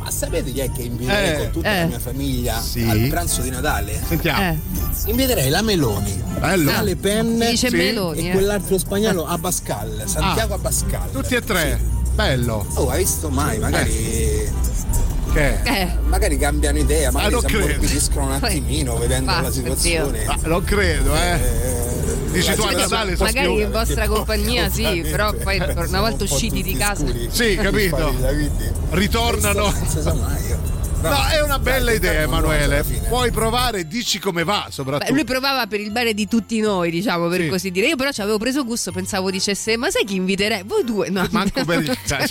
[0.03, 1.79] Ma sapete chi è che inviterei Eh, con tutta eh.
[1.81, 2.83] la mia famiglia Sì.
[2.83, 4.01] al pranzo di Natale?
[4.05, 4.41] Sentiamo.
[4.41, 4.57] Eh.
[5.09, 6.71] Inviterei la Meloni, Bello.
[6.71, 8.31] la Le Pen Dice sì, Meloni, e eh.
[8.31, 10.57] quell'altro spagnolo Abascal, Santiago Ah.
[10.57, 11.11] Abascal.
[11.11, 11.79] Tutti e tre.
[12.13, 12.65] Bello.
[12.75, 13.57] Oh, hai visto mai?
[13.59, 14.47] Magari,
[15.33, 15.59] Che?
[15.63, 20.25] Eh, magari cambiano idea, magari non si ammorbidiscono un attimino vedendo Va, la situazione.
[20.25, 21.81] Ah, non credo, eh.
[22.31, 26.29] Dici tu a Natale sono magari in vostra compagnia sì, però poi una volta un
[26.29, 27.05] usciti di casa.
[27.05, 27.29] scuri.
[27.31, 28.13] Sì, capito.
[28.91, 29.63] Ritornano.
[29.63, 30.81] Non si sa mai.
[31.09, 32.83] No, è una bella Dai, idea, Emanuele.
[33.07, 35.13] Puoi provare e dici come va, Beh, soprattutto.
[35.13, 37.47] lui provava per il bene di tutti noi, diciamo, per Sì.
[37.49, 37.87] così dire.
[37.87, 40.63] Io però ci avevo preso gusto, pensavo dicesse, ma sai chi inviterei?
[40.65, 41.09] Voi due?
[41.09, 42.25] No, Manco per il cioè.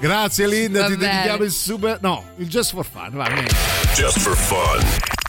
[0.00, 1.12] Grazie Linda, Va ti bene.
[1.12, 1.98] dedichiamo il super.
[2.00, 3.48] No, il just for fun, va bene.
[3.94, 5.20] Just for fun.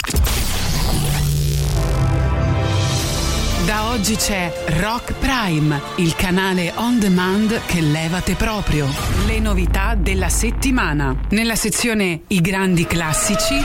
[3.73, 8.87] Da oggi c'è Rock Prime, il canale on demand che levate proprio.
[9.25, 11.15] Le novità della settimana.
[11.29, 13.55] Nella sezione I grandi classici,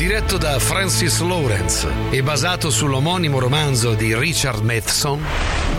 [0.00, 5.22] Diretto da Francis Lawrence e basato sull'omonimo romanzo di Richard Matheson,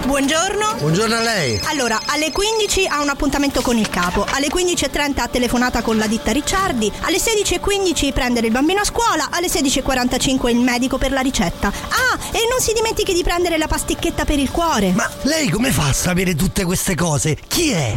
[0.06, 0.76] Buongiorno.
[0.78, 1.60] Buongiorno a lei.
[1.64, 6.06] Allora, alle 15 ha un appuntamento con il capo, alle 15.30 ha telefonata con la
[6.06, 11.22] ditta Ricciardi, alle 16.15 prendere il bambino a scuola, alle 16.45 il medico per la
[11.22, 11.70] ricetta.
[11.70, 14.92] Ah, e non si dimentichi di prendere la pasticchetta per il cuore.
[14.92, 17.40] Ma lei come fa a sapere tutte queste cose?
[17.48, 17.96] Chi è?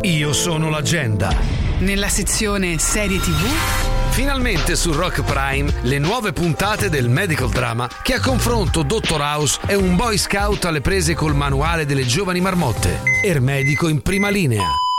[0.00, 1.62] Io sono l'agenda.
[1.82, 8.12] nella sezione Serie TV, Finalmente su Rock Prime le nuove puntate del medical drama che
[8.12, 13.00] a confronto Dottor House è un boy scout alle prese col manuale delle giovani marmotte.
[13.24, 14.91] Ermedico in prima linea.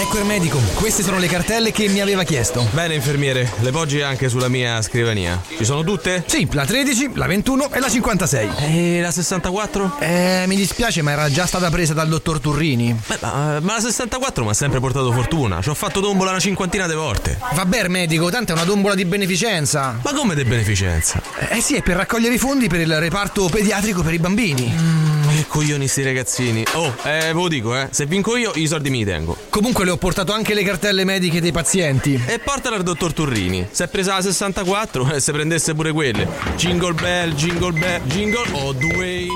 [0.00, 2.64] Ecco il medico, queste sono le cartelle che mi aveva chiesto.
[2.70, 5.42] Bene, infermiere, le poggi anche sulla mia scrivania.
[5.56, 6.22] Ci sono tutte?
[6.24, 8.50] Sì, la 13, la 21 e la 56.
[8.58, 9.96] E la 64?
[9.98, 12.96] Eh, mi dispiace, ma era già stata presa dal dottor Turrini.
[13.08, 15.60] Beh, ma, ma la 64 mi ha sempre portato fortuna.
[15.60, 17.36] Ci ho fatto tombola una cinquantina di volte.
[17.54, 19.98] Vabbè, medico, tanto è una tombola di beneficenza.
[20.00, 21.20] Ma come di beneficenza?
[21.48, 24.72] Eh sì, è per raccogliere i fondi per il reparto pediatrico per i bambini.
[24.72, 26.64] Mm, che coglioni sti ragazzini.
[26.74, 27.88] Oh, eh, ve lo dico, eh.
[27.90, 29.36] Se vinco io, i soldi mi tengo.
[29.50, 32.20] Comunque le ho portato anche le cartelle mediche dei pazienti.
[32.26, 33.66] E portala al dottor Turrini.
[33.70, 36.28] Se è presa la 64, e se prendesse pure quelle.
[36.56, 39.26] Jingle bell, jingle bell, jingle all the way.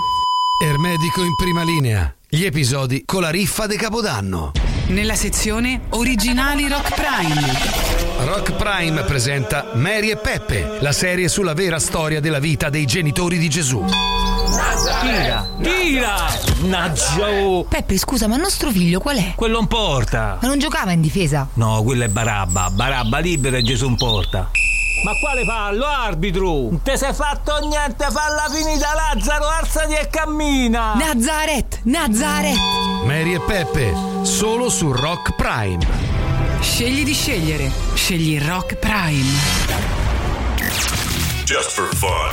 [0.62, 2.14] Ermedico in prima linea.
[2.28, 4.52] Gli episodi con la riffa de Capodanno.
[4.86, 7.91] Nella sezione Originali Rock Prime.
[8.24, 13.36] Rock Prime presenta Mary e Peppe, la serie sulla vera storia della vita dei genitori
[13.36, 13.84] di Gesù.
[15.00, 16.14] Tira, tira!
[16.60, 17.66] Naggio!
[17.68, 19.32] Peppe, scusa, ma il nostro figlio qual è?
[19.34, 20.38] Quello in porta.
[20.40, 21.48] Ma non giocava in difesa?
[21.54, 22.70] No, quello è Barabba.
[22.70, 24.50] Barabba libera e Gesù in porta.
[25.04, 26.46] Ma quale fallo, arbitro?
[26.46, 30.94] Non te sei fatto niente, falla finita Lazzaro, alzati e cammina!
[30.94, 31.80] Nazaret!
[31.82, 32.56] Nazaret!
[33.04, 33.92] Mary e Peppe,
[34.22, 36.21] solo su Rock Prime.
[36.62, 37.70] Scegli di scegliere.
[37.94, 39.26] Scegli Rock Prime.
[41.44, 42.32] Just for fun.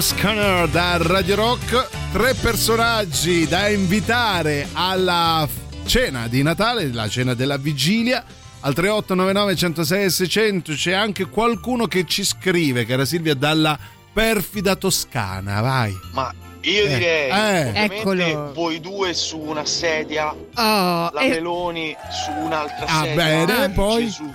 [0.00, 1.88] Scanner da Radio Rock.
[2.12, 5.46] Tre personaggi da invitare alla
[5.84, 8.24] cena di Natale, la cena della vigilia.
[8.60, 13.78] Al 3899 106 e 600 c'è anche qualcuno che ci scrive, cara Silvia, dalla
[14.12, 15.60] perfida Toscana.
[15.60, 15.96] Vai.
[16.12, 16.32] Ma
[16.62, 17.68] io Eh, direi eh.
[17.68, 18.52] ovviamente Eccolo.
[18.52, 23.14] voi due su una sedia, Oh, la e- Meloni su un'altra Ah, sedia.
[23.14, 24.04] bene, e poi?
[24.04, 24.32] Gesù.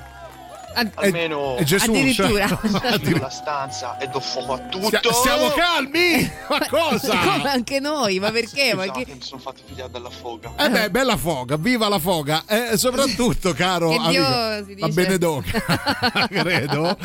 [0.75, 2.45] Ad- Almeno e Gesù, Addirittura.
[2.45, 2.59] io
[2.99, 5.11] chiudo la stanza e do fuoco a tutto.
[5.13, 6.29] Stiamo calmi!
[6.49, 7.17] Ma cosa?
[7.25, 8.73] Come anche noi, ma perché?
[8.75, 9.13] Ma Scusate, che...
[9.13, 10.53] mi sono fatto pigliare dalla foga.
[10.57, 14.87] Eh beh, bella foga, viva la foga e soprattutto, caro Che Dio amico, si va
[14.87, 15.01] dice.
[15.01, 16.97] bene doca, credo.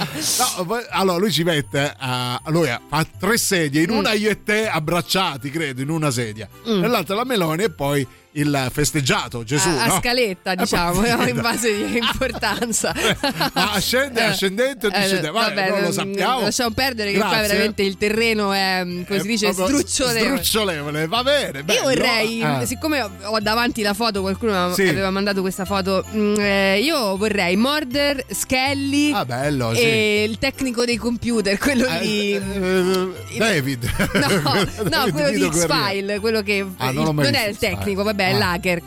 [0.57, 4.69] No, allora lui ci mette, a lui fa tre sedie, in una io e te
[4.69, 6.81] abbracciati, credo, in una sedia, Mm.
[6.81, 9.69] nell'altra la Meloni e poi il festeggiato Gesù.
[9.69, 9.99] a, a no?
[10.01, 12.95] scaletta, E poi diciamo, diventa- in base di importanza.
[13.55, 15.31] Ma ascende, ascendente o Eh, discendente?
[15.31, 16.41] Vabbè, non lo sappiamo.
[16.43, 17.49] Lasciamo perdere che qua Grazie.
[17.49, 20.31] veramente il terreno è, mm, come si Eh, dice, proprio strucciolevole.
[20.45, 21.59] Strucciolevole, va bene.
[21.59, 21.83] Io bello.
[21.83, 22.67] vorrei, Eh.
[22.67, 24.87] siccome ho- ho davanti la foto, qualcuno mi Sì.
[24.89, 26.05] aveva mandato questa foto.
[26.15, 29.81] mm, eh, io vorrei Morder, Skelly Ah, bello, sì.
[29.81, 32.33] e il tecnico dei computer, quello Eh, di.
[32.35, 33.91] eh, David.
[34.15, 34.55] No,
[35.05, 35.49] no, quello di.
[35.51, 38.05] X-File, quello che Ah, non mai non è il tecnico, X-File.
[38.21, 38.39] Vabbè, è Ah.
[38.39, 38.83] l'hacker.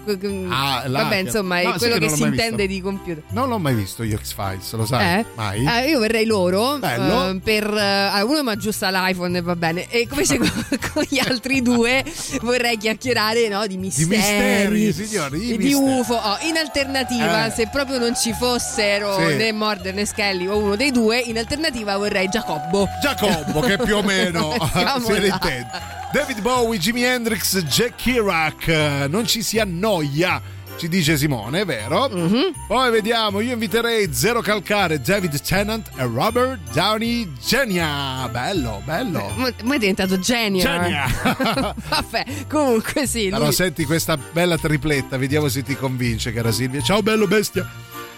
[0.50, 1.20] Ah, vabbè, l'hacker.
[1.26, 2.74] insomma, è No, sai quello che che non si intende visto.
[2.74, 3.24] di computer.
[3.30, 5.20] Non l'ho mai visto io X-Files, lo sai?
[5.20, 5.26] Eh?
[5.36, 5.66] Mai?
[5.66, 7.30] Eh, io vorrei loro Bello.
[7.30, 10.52] eh, per ah, uno mi aggiusta l'iPhone e va bene e invece con,
[10.94, 12.04] con gli altri due
[12.42, 15.74] vorrei chiacchierare no, di misteri misteri, signori, di di misteri.
[16.00, 17.52] UFO Oh, in alternativa Eh.
[17.52, 19.36] se proprio non ci fossero Sì.
[19.36, 23.98] né Morder né Skelly o uno dei due in alternativa vorrei Giacobbo Giacobbo, che più
[23.98, 24.52] o meno
[25.06, 25.34] se ne là.
[25.34, 26.02] intende.
[26.14, 30.42] David Bowie, Jimi Hendrix, Jack Kerouac, eh, non ci si annoia.
[30.76, 32.10] Ci dice Simone, è vero?
[32.10, 32.52] Mhm.
[32.68, 38.28] Poi vediamo, io inviterei Zero Calcare, David Tennant e Robert Downey Genia.
[38.30, 39.32] Bello, bello.
[39.38, 40.62] ma, ma è diventato genio.
[40.62, 41.06] Genia.
[41.90, 46.82] vabbè comunque sì Allora lui- senti questa bella tripletta, vediamo se ti convince, cara Silvia.
[46.82, 47.70] Ciao bello bestia.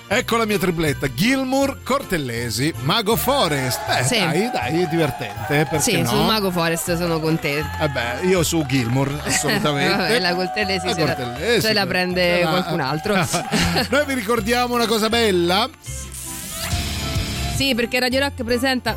[0.07, 3.79] Ecco la mia tripletta, Gilmour, Cortellesi, Mago Forest.
[3.87, 4.19] Beh, Sì.
[4.19, 6.07] dai, dai, è divertente, eh, sì no?
[6.07, 9.97] sul Mago Forest sono con te Vabbè, io su Gilmour, assolutamente.
[9.97, 13.15] Vabbè, la Cortellesi La se la- Cortellesi, se la prende la- qualcun altro.
[13.89, 15.67] Noi vi ricordiamo una cosa bella.
[17.55, 18.95] Sì, perché Radio Rock presenta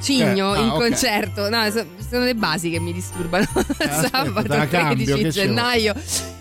[0.00, 0.76] Cigno Eh, ah, in ok.
[0.78, 1.48] concerto.
[1.48, 3.46] No, so- sono le basi che mi disturbano.
[3.78, 5.94] Sabato te la cambio, 13 che ci gennaio.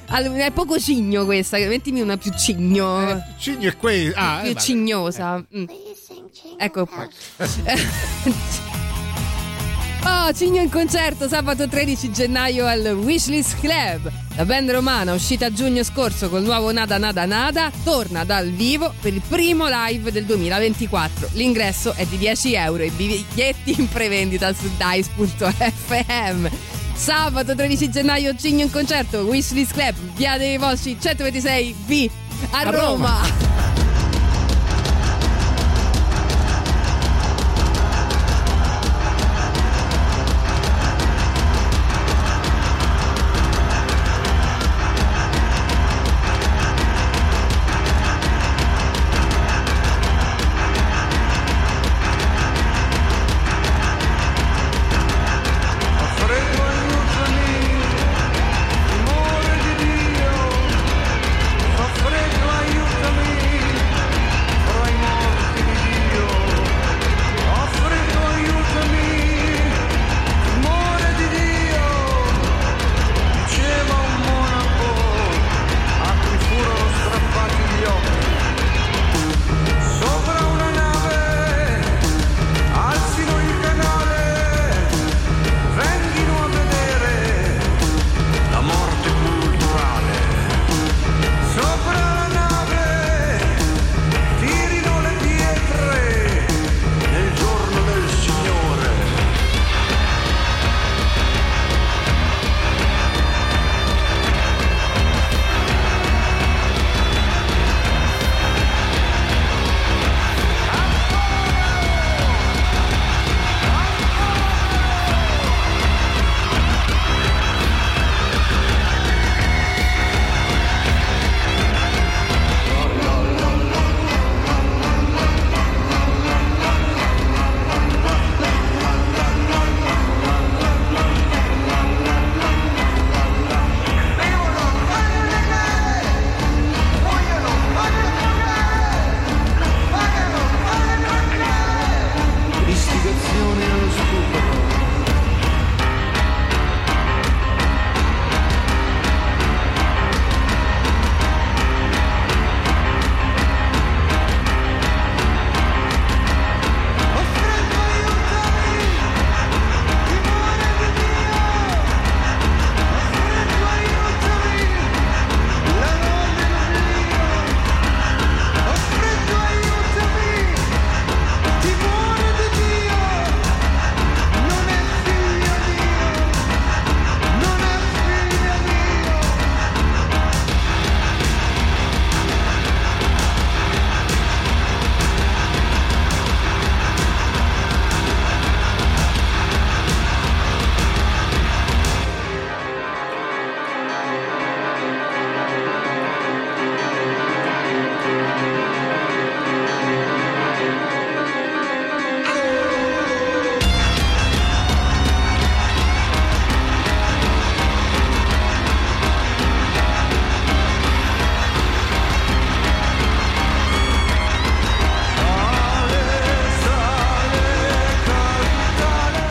[0.09, 3.21] Allora, è poco cigno questa, mettimi una più cigno.
[3.37, 4.11] Cigno è qui.
[4.15, 4.59] Ah, più eh, vabbè.
[4.59, 5.43] cignosa.
[5.55, 5.65] Mm.
[6.57, 7.07] Ecco qua.
[10.03, 14.11] Oh, Cigno in concerto sabato 13 gennaio al Wishlist Club.
[14.35, 18.93] La band romana, uscita a giugno scorso col nuovo Nada Nada Nada, torna dal vivo
[19.01, 21.29] per il primo live del 2024.
[21.33, 26.47] L'ingresso è di 10 euro e i biglietti in prevendita su dice.fm.
[26.93, 32.09] Sabato 13 gennaio Cigno in concerto, Wishlist Club, via dei Volsci 126 B
[32.51, 33.19] a, A Roma.
[33.21, 33.86] Roma.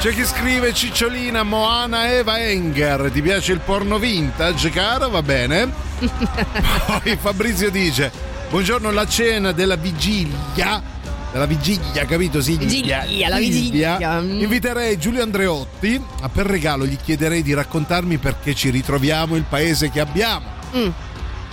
[0.07, 3.11] C'è chi scrive Cicciolina Moana Eva Enger.
[3.11, 5.09] Ti piace il porno vintage, caro?
[5.09, 5.69] Va bene.
[5.99, 8.13] Poi Fabrizio dice:
[8.49, 10.81] Buongiorno, la cena della vigilia.
[11.33, 12.41] Della vigilia, capito?
[12.41, 14.21] Sì, Vigilia, la vigilia.
[14.21, 14.43] Mm.
[14.43, 16.01] Inviterei Giulio Andreotti.
[16.21, 20.47] Ma per regalo gli chiederei di raccontarmi perché ci ritroviamo il paese che abbiamo.
[20.77, 20.89] Mm.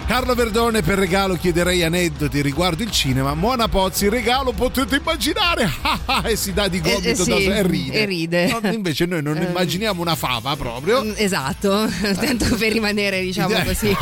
[0.05, 3.33] Carlo Verdone per regalo chiederei aneddoti riguardo il cinema.
[3.33, 5.67] Mona Pozzi, regalo potete immaginare
[6.25, 8.01] e si dà di gomito Eh, eh, sì, da e ride.
[8.01, 8.59] e ride.
[8.61, 9.45] No, invece noi non Eh.
[9.45, 11.03] immaginiamo una fava proprio.
[11.03, 11.89] Mm, Esatto,
[12.19, 13.95] tanto per rimanere diciamo Eh, così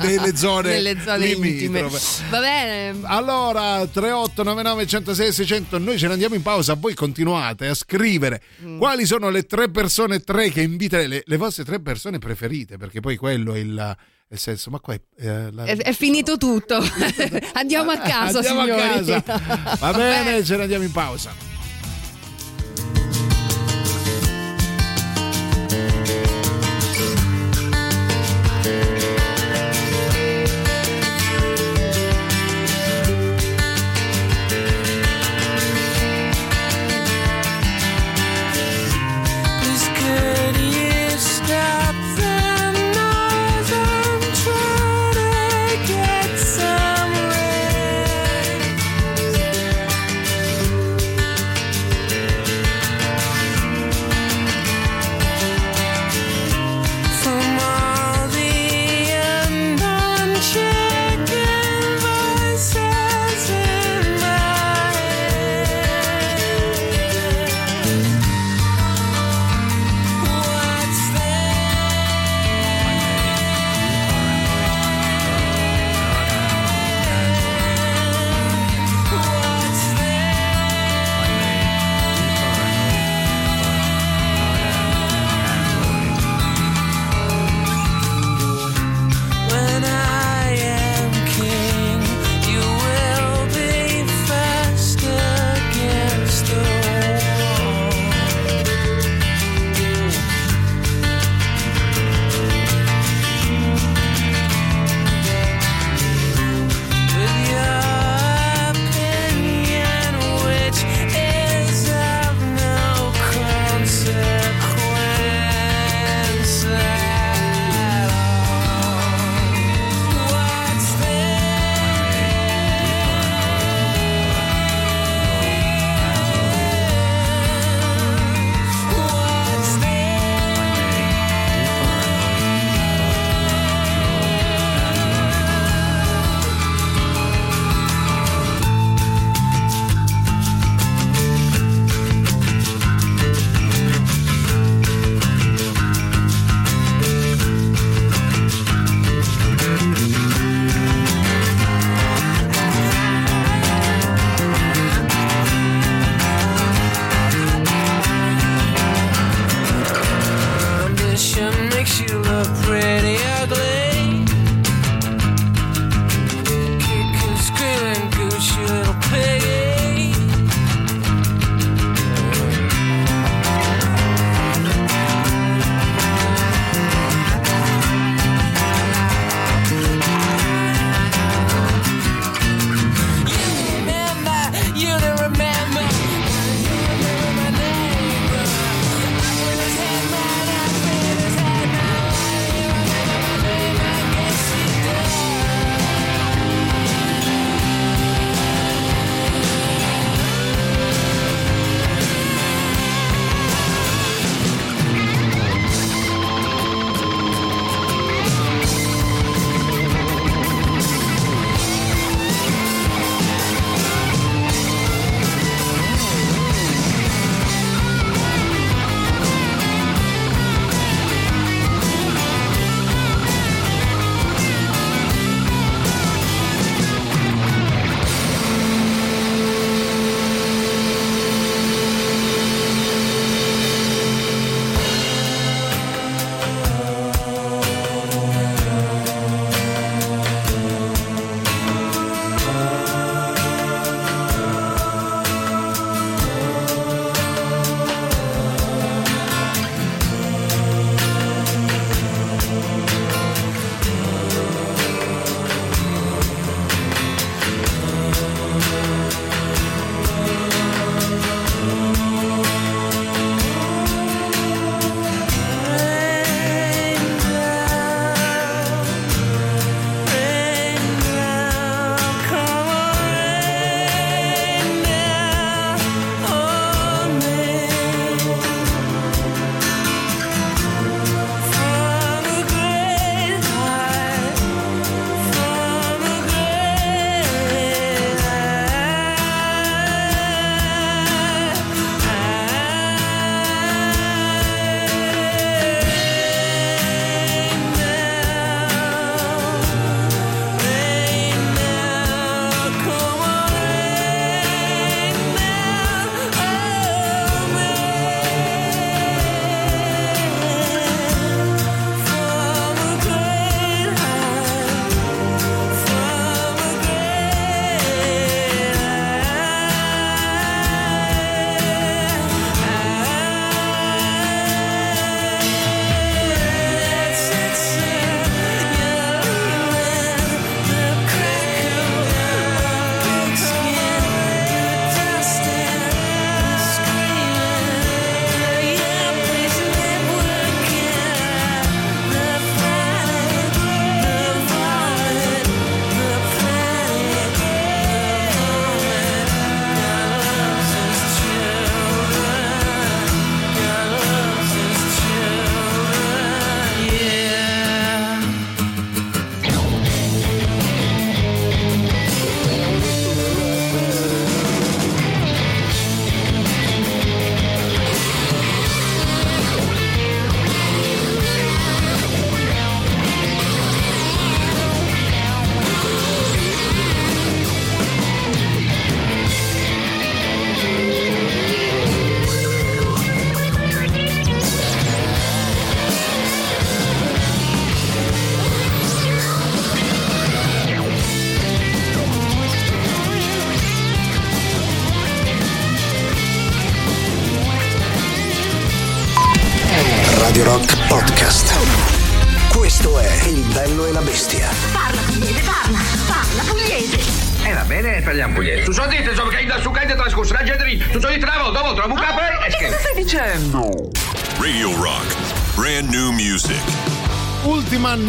[0.00, 1.82] nelle zone, nelle zone intime.
[2.28, 2.98] Va bene.
[3.04, 8.78] Allora 3899 106 600 noi ce ne andiamo in pausa voi continuate a scrivere Mm.
[8.78, 13.00] quali sono le tre persone tre che inviterete le, le vostre tre persone preferite perché
[13.00, 13.96] poi quello è il,
[14.30, 16.76] il senso ma qua è, eh, la- È, è finito tutto.
[17.54, 19.20] Andiamo a casa, Andiamo a signori.
[19.22, 19.76] casa.
[19.78, 21.32] Va bene, ce ne andiamo in pausa.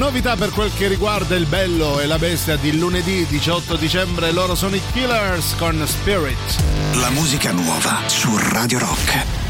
[0.05, 4.53] Novità per quel che riguarda il bello e la bestia di lunedì 18 dicembre, loro
[4.53, 6.63] sono i Killers con Spirit.
[6.97, 9.44] La musica nuova su Radio Rock.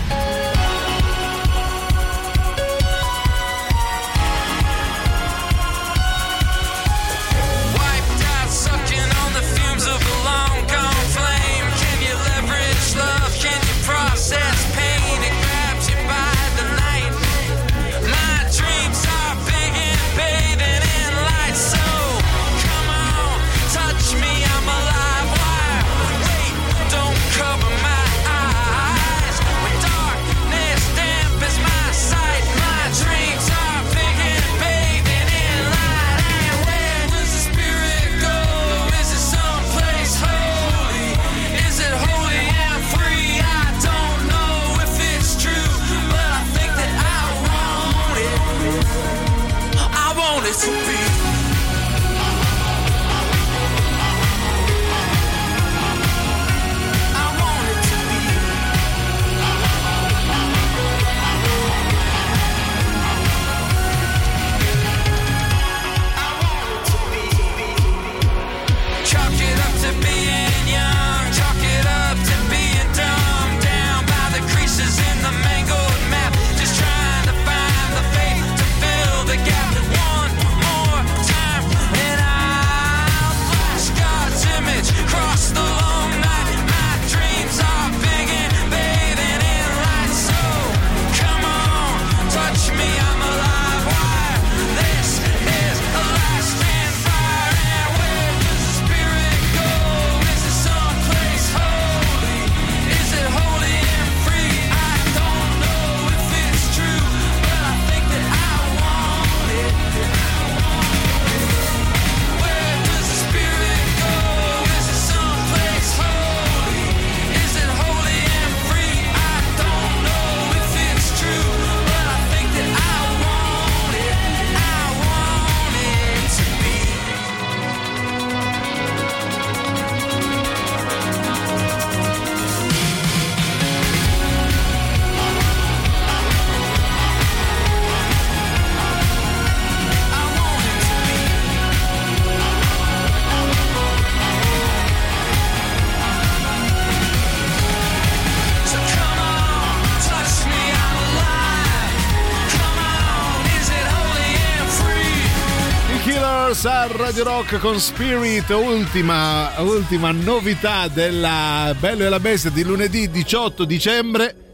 [157.15, 163.63] Radio Rock con Spirit, ultima, ultima novità della Bello e la Bestia di lunedì 18
[163.63, 164.44] dicembre.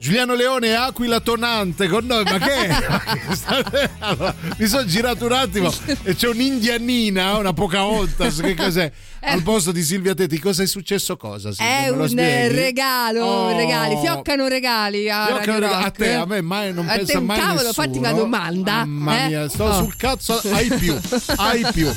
[0.00, 3.88] Giuliano Leone e Aquila Tonante con noi, ma che è?
[4.00, 5.70] Allora, mi sono girato un attimo
[6.04, 8.90] e c'è un'indianina, una Pocahontas, che cos'è?
[9.22, 11.18] Al posto di Silvia Tetti, cosa è successo?
[11.18, 11.52] Cosa?
[11.52, 11.84] Silvia?
[11.84, 13.54] È un eh, regalo, Oh.
[13.56, 17.20] regali, fioccano regali a, Fioccano regali- a te, a me mai non A pensa te,
[17.20, 17.72] mai cavolo, nessuno.
[17.86, 18.72] fatti una domanda.
[18.86, 19.26] Mamma eh?
[19.26, 19.74] mia, sto Oh.
[19.82, 20.98] sul cazzo, ai più,
[21.36, 21.90] ai più.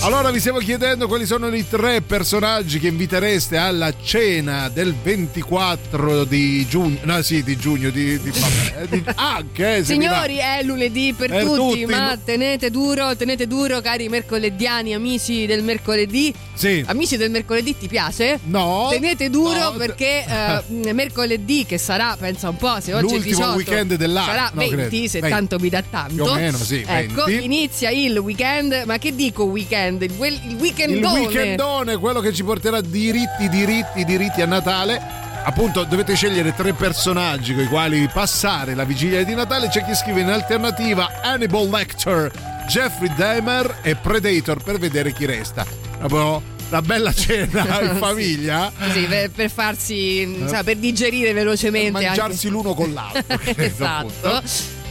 [0.00, 6.24] Allora vi stiamo chiedendo quali sono i tre personaggi che invitereste alla cena del 24
[6.24, 9.84] di giugno, no sì, di giugno, di, di- vabbè, di- anche, eh.
[9.84, 15.46] Signori, è lunedì per Per tutti, tutti, ma tenete duro, tenete duro, cari mercolediani, amici
[15.46, 16.32] del mercoledì.
[16.54, 16.82] Sì.
[16.86, 18.38] Amici del mercoledì, ti piace?
[18.44, 18.88] No.
[18.90, 19.72] Tenete duro No.
[19.72, 23.94] perché eh, mercoledì, che sarà, pensa un po', se oggi è il L'ultimo 18, weekend
[23.94, 25.08] dell'anno, sarà no, 20, credo.
[25.08, 25.28] se 20.
[25.36, 26.14] tanto mi dà tanto.
[26.14, 27.44] Più o meno, sì, Ecco, 20.
[27.44, 30.02] inizia il weekend, ma che dico weekend?
[30.02, 31.20] Il, il Il weekendone.
[31.20, 35.19] weekendone, quello che ci porterà diritti, diritti, diritti a Natale.
[35.42, 39.68] Appunto, dovete scegliere tre personaggi con i quali passare la vigilia di Natale.
[39.68, 42.30] C'è chi scrive in alternativa Hannibal Lecter,
[42.68, 45.66] Jeffrey Dahmer e Predator per vedere chi resta.
[45.98, 47.98] Proprio una bella cena in Sì.
[47.98, 48.70] famiglia.
[48.92, 51.90] Sì, per, per farsi, insomma, per digerire velocemente.
[51.90, 53.38] Mangiarsi anche- l'uno con l'altro.
[53.56, 54.42] esatto.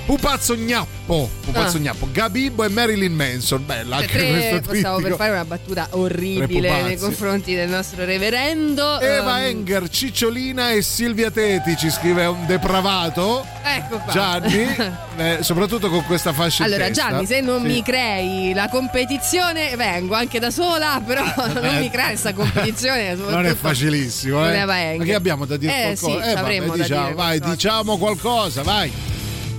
[0.09, 1.79] Pupazzo Gnappo, Pupazzo Ah.
[1.81, 3.63] Gnappo, Gabibbo e Marilyn Manson.
[3.63, 8.99] Bella anche Tre- questo stavo per fare una battuta orribile nei confronti del nostro reverendo.
[8.99, 13.45] Eva ehm, Enger, Cicciolina e Silvia Teti ci scrive un depravato.
[13.63, 14.11] Ecco qua.
[14.11, 14.75] Gianni,
[15.17, 17.09] eh, soprattutto con questa fascia Allora testa.
[17.09, 17.67] Gianni, se non Sì.
[17.67, 21.21] mi crei la competizione, vengo anche da sola, però
[21.53, 23.11] non mi crei questa competizione.
[23.11, 23.13] Eh.
[23.15, 24.65] non è facilissimo, eh.
[24.65, 26.11] Ma che abbiamo da dire Eh, qualcosa?
[26.13, 27.53] sì, vabbè, avremmo da diciamo, dire vai, qualcosa.
[27.53, 28.91] diciamo qualcosa, vai.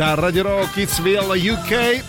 [0.00, 2.04] a Radio Rock Kidsville UK.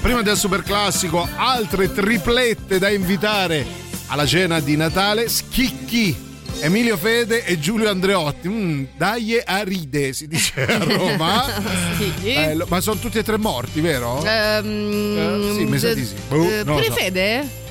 [0.00, 3.66] Prima del super classico, altre triplette da invitare
[4.06, 5.28] alla cena di Natale.
[5.28, 6.16] Schicchi
[6.60, 8.48] Emilio Fede e Giulio Andreotti.
[8.48, 11.44] Mm, daglie a ride, si dice a Roma.
[11.98, 12.34] sì.
[12.34, 14.18] eh, ma sono tutti e tre morti, vero?
[14.18, 16.14] Um, sì, mi sa eh, di sì.
[16.28, 16.90] Boh, uh, pure.
[16.90, 17.62] Fede?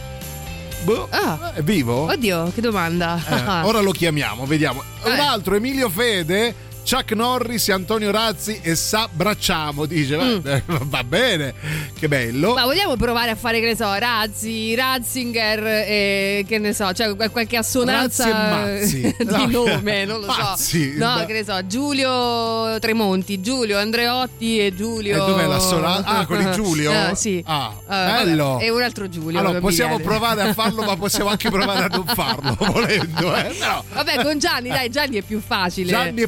[0.83, 1.53] Boh, ah.
[1.53, 2.11] è vivo?
[2.11, 3.17] Oddio, che domanda.
[3.25, 4.83] Eh, ora lo chiamiamo, vediamo.
[5.05, 6.53] Un altro, Emilio Fede,
[6.93, 10.15] Chuck Norris e Antonio Razzi e s'abbracciamo, dice.
[10.15, 11.55] Va, va bene,
[11.97, 12.53] che bello.
[12.53, 17.15] Ma vogliamo provare a fare, che ne so, Razzi, Ratzinger e che ne so, cioè
[17.15, 19.45] qual- qualche assonanza di No.
[19.47, 20.95] nome, non lo Mazzi.
[20.95, 21.03] so.
[21.03, 25.15] No, che ne so, Giulio Tremonti, Giulio Andreotti e Giulio.
[25.15, 26.07] E dov'è l'assonanza?
[26.07, 26.91] Ah, con il Giulio?
[26.91, 27.41] Ah, sì.
[27.47, 28.59] Ah, vabbè, bello.
[28.59, 29.39] E un altro Giulio.
[29.39, 30.11] Allora, possiamo viene.
[30.11, 33.55] provare a farlo, ma possiamo anche provare a non farlo, volendo, eh?
[33.57, 35.89] Però, Vabbè, con Gianni, dai, Gianni è più facile.
[35.89, 36.27] Gianni e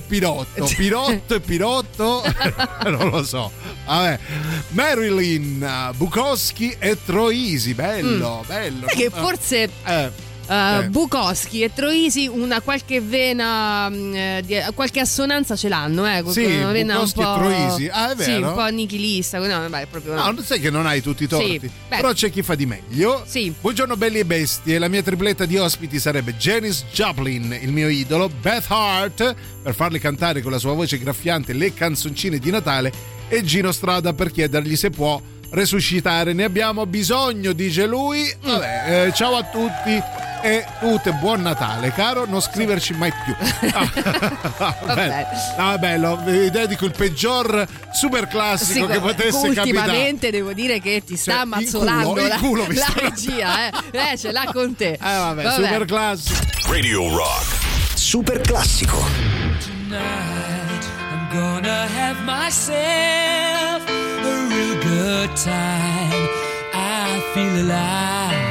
[0.64, 2.24] Pirotto, Pirotto e Pirotto,
[2.90, 3.52] non lo so.
[3.86, 4.20] Vabbè.
[4.70, 8.88] Marilyn, Bukowski e Troisi, bello, bello.
[8.88, 10.12] Sai che forse Eh,
[10.48, 10.90] Uh.
[10.90, 16.46] Bukowski e Troisi una qualche vena mm, eh, di- qualche assonanza ce l'hanno eh, Sì,
[16.46, 17.88] una vena Bukowski un e po', Troisi.
[17.92, 18.48] Ah, è sì, vero?
[18.50, 21.60] un po' nichilista no, vabbè, proprio No, non sai che non hai tutti i torti.
[21.60, 21.72] Sì.
[21.88, 23.24] Però c'è chi fa di meglio.
[23.26, 23.54] Sì.
[23.60, 24.78] Buongiorno belli e bestie.
[24.78, 30.00] La mia tripletta di ospiti sarebbe Janis Joplin, il mio idolo, Beth Hart, per farle
[30.00, 32.92] cantare con la sua voce graffiante le canzoncine di Natale,
[33.28, 35.20] e Gino Strada per chiedergli se può
[35.56, 36.34] resuscitare.
[36.34, 38.32] Ne abbiamo bisogno, dice lui.
[38.42, 40.02] Vabbè, eh, ciao a tutti
[40.44, 42.26] e tutte, buon Natale, caro.
[42.28, 43.34] Non scriverci mai più.
[44.58, 45.16] Ah, bello.
[45.58, 49.70] Ah, bello, vi dedico il peggior super classico Sì, che potesse capitare.
[49.70, 52.94] ultimamente devo dire che ti sta Cioè, ammazzolando in culo, in la, culo la sta-
[53.02, 53.72] regia eh.
[54.14, 56.40] eh ce l'ha con te Eh, vabbè, super classico.
[56.70, 57.64] Radio Rock.
[57.96, 59.04] Super classico.
[59.60, 63.75] Tonight, I'm gonna have myself
[64.56, 66.30] real good time.
[66.74, 68.45] I feel alive.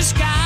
[0.00, 0.39] The sky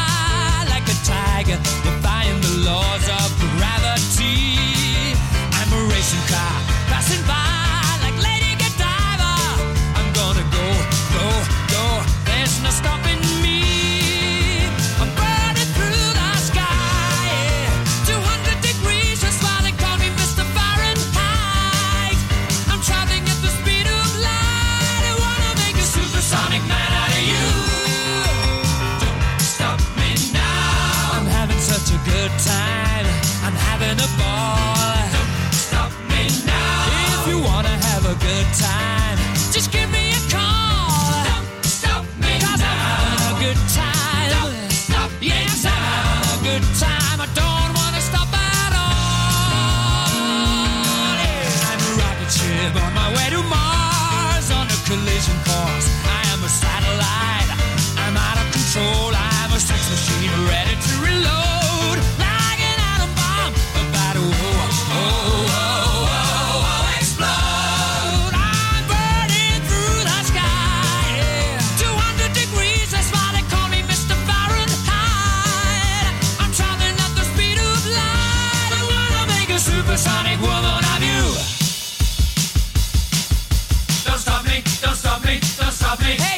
[79.85, 81.25] supersonic world on our view.
[84.05, 86.17] Don't stop me, don't stop me, don't stop me.
[86.17, 86.34] Hey!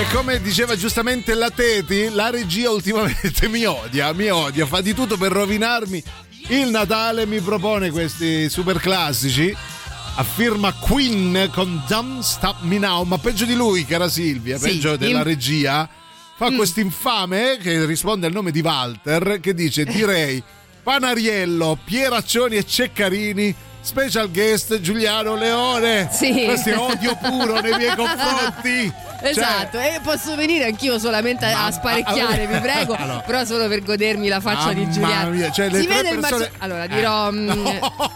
[0.00, 4.92] E come diceva giustamente la Teti, la regia ultimamente mi odia, mi odia, fa di
[4.92, 6.02] tutto per rovinarmi
[6.48, 9.54] il Natale, mi propone questi super classici.
[10.16, 14.96] Affirma Queen con Don't Stop Me Now, ma peggio di lui, cara Silvia, Sì, peggio
[14.96, 15.88] della im- regia.
[16.36, 20.42] Fa questo infame che risponde al nome di Walter che dice direi
[20.82, 26.08] Panariello, Pieraccioni e Ceccarini special guest Giuliano Leone.
[26.12, 26.44] Sì.
[26.44, 28.92] Questo è odio puro nei miei confronti.
[29.24, 33.20] Cioè, Esatto, e posso venire anchio solamente a, a sparecchiare, vi prego, Allora.
[33.20, 35.30] però solo per godermi la faccia di Mamma Giuliano.
[35.30, 36.50] mia, cioè, si vede il persone- marsupio.
[36.58, 37.30] Allora, dirò.
[37.32, 37.66] mm,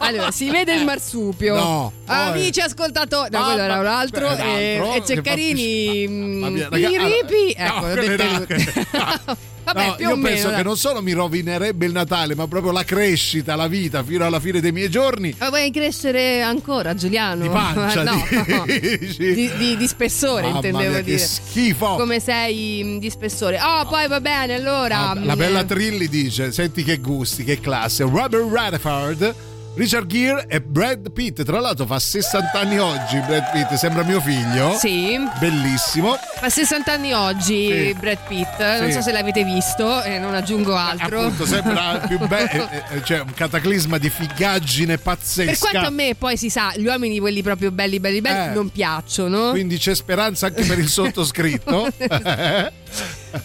[0.01, 1.55] allora, si vede il marsupio.
[1.55, 3.31] No, poi- Amici ascoltatori.
[3.31, 4.37] No, Mamma- quello era un altro.
[4.37, 6.09] E, un altro e Ceccarini.
[6.09, 7.57] mm, piripi.
[7.59, 8.57] allora- Ecco,
[8.97, 9.37] no,
[9.73, 10.29] Vabbè, No, io o meno.
[10.29, 14.25] penso che non solo mi rovinerebbe il Natale, ma proprio la crescita, la vita fino
[14.25, 15.35] alla fine dei miei giorni.
[15.39, 17.43] Ma vuoi crescere ancora, Giuliano?
[17.43, 18.25] Di pancia, no,
[18.67, 19.35] dici?
[19.35, 21.19] di, di- di spessore Mamma intendevo mia, che dire.
[21.19, 21.97] schifo.
[21.97, 23.59] Come sei mm, di spessore.
[23.61, 25.11] Oh, poi va bene, allora.
[25.11, 28.05] Ah, la mm, bella Trilli dice: Senti che gusti, che classe.
[28.05, 29.35] Robert Redford,
[29.79, 31.45] Richard Gere e Brad Pitt.
[31.45, 33.17] Tra l'altro fa 60 anni oggi.
[33.21, 34.75] Brad Pitt sembra mio figlio.
[34.77, 35.17] Sì.
[35.39, 36.19] Bellissimo.
[36.41, 37.97] Ha 60 anni oggi Sì.
[37.99, 38.93] Brad Pitt, non Sì.
[38.95, 41.21] so se l'avete visto e non aggiungo altro.
[41.21, 42.69] Appunto, sembra più bello.
[43.05, 45.51] Cioè, un cataclisma di figaggine pazzesca.
[45.53, 48.55] Per quanto a me poi si sa, gli uomini quelli proprio belli belli belli Eh.
[48.55, 49.51] non piacciono.
[49.51, 51.87] Quindi c'è speranza anche per il sottoscritto.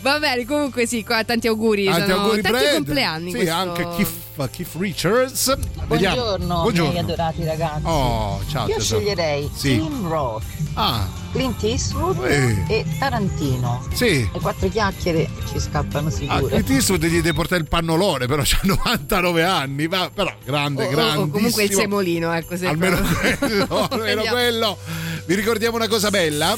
[0.02, 2.74] Va bene, comunque sì, qua tanti auguri, Tanti sono auguri, tanti Brad.
[2.76, 3.30] compleanni.
[3.32, 5.56] Sì, questo- anche Keith, Keith Richards.
[5.88, 6.16] Vediamo.
[6.16, 6.92] Buongiorno, Buongiorno.
[6.92, 7.82] miei adorati ragazzi.
[7.86, 9.00] Oh, ciao, Io tesoro.
[9.02, 9.78] sceglierei Sì.
[9.78, 10.44] Tim Roth,
[10.76, 12.64] Ah, Clint Eastwood Eh.
[12.68, 13.86] e Tarantino.
[13.94, 14.28] sì.
[14.34, 16.48] Le quattro chiacchiere ci scappano A sicure.
[16.48, 20.88] Clint Eastwood gli devi portare il pannolone, però c'ha 99 anni, va, però grande, o,
[20.88, 21.18] o- grande.
[21.24, 22.98] o comunque il semolino, ecco, se Almeno
[23.40, 24.78] quello, almeno quello.
[25.26, 26.58] Vi ricordiamo una cosa bella?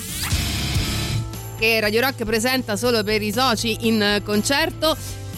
[1.66, 4.96] Che Radio Rock presenta solo per i soci in concerto.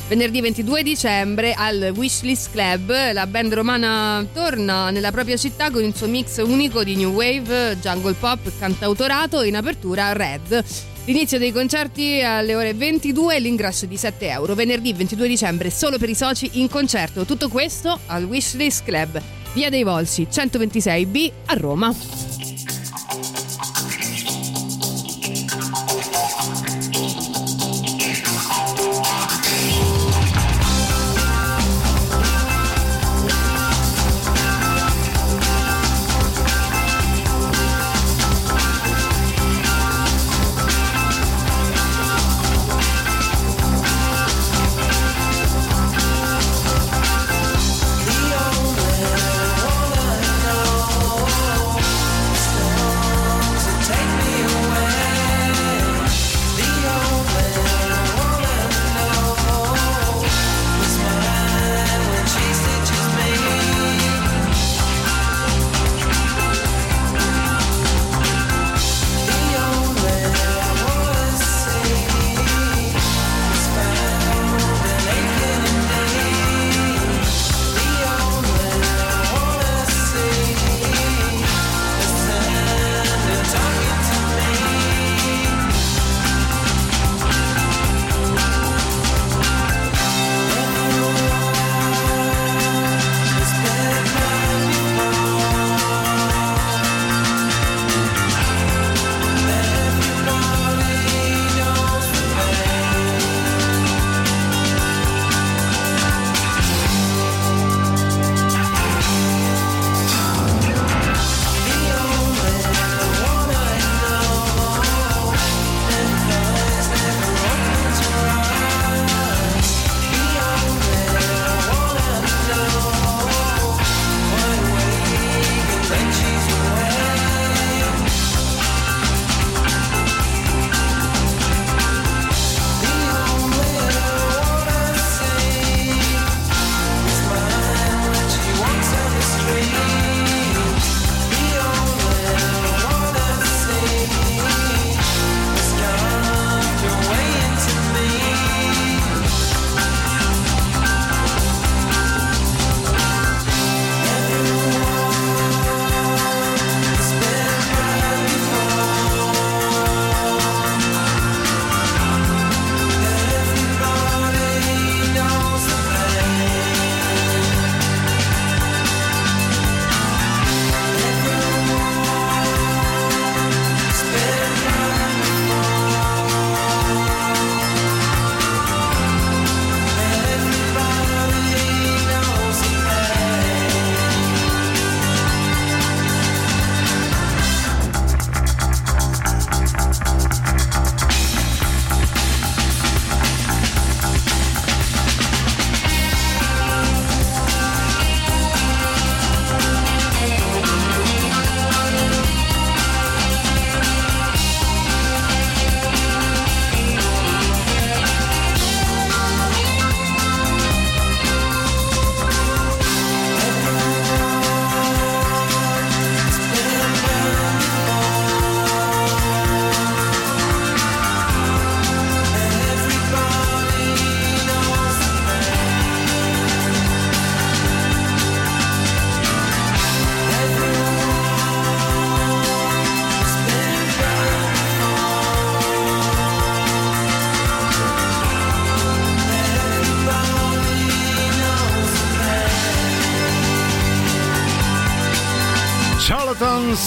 [0.10, 5.96] Venerdì 22 dicembre al Wishlist Club la band romana torna nella propria città con il
[5.96, 10.64] suo mix unico di new wave, jungle pop, cantautorato e in apertura Red.
[11.06, 14.54] L'inizio dei concerti alle ore 22 e l'ingresso di 7 euro.
[14.54, 17.24] Venerdì 22 dicembre solo per i soci in concerto.
[17.24, 19.22] Tutto questo al Wishlist Club,
[19.54, 22.37] via dei Volsi 126B a Roma.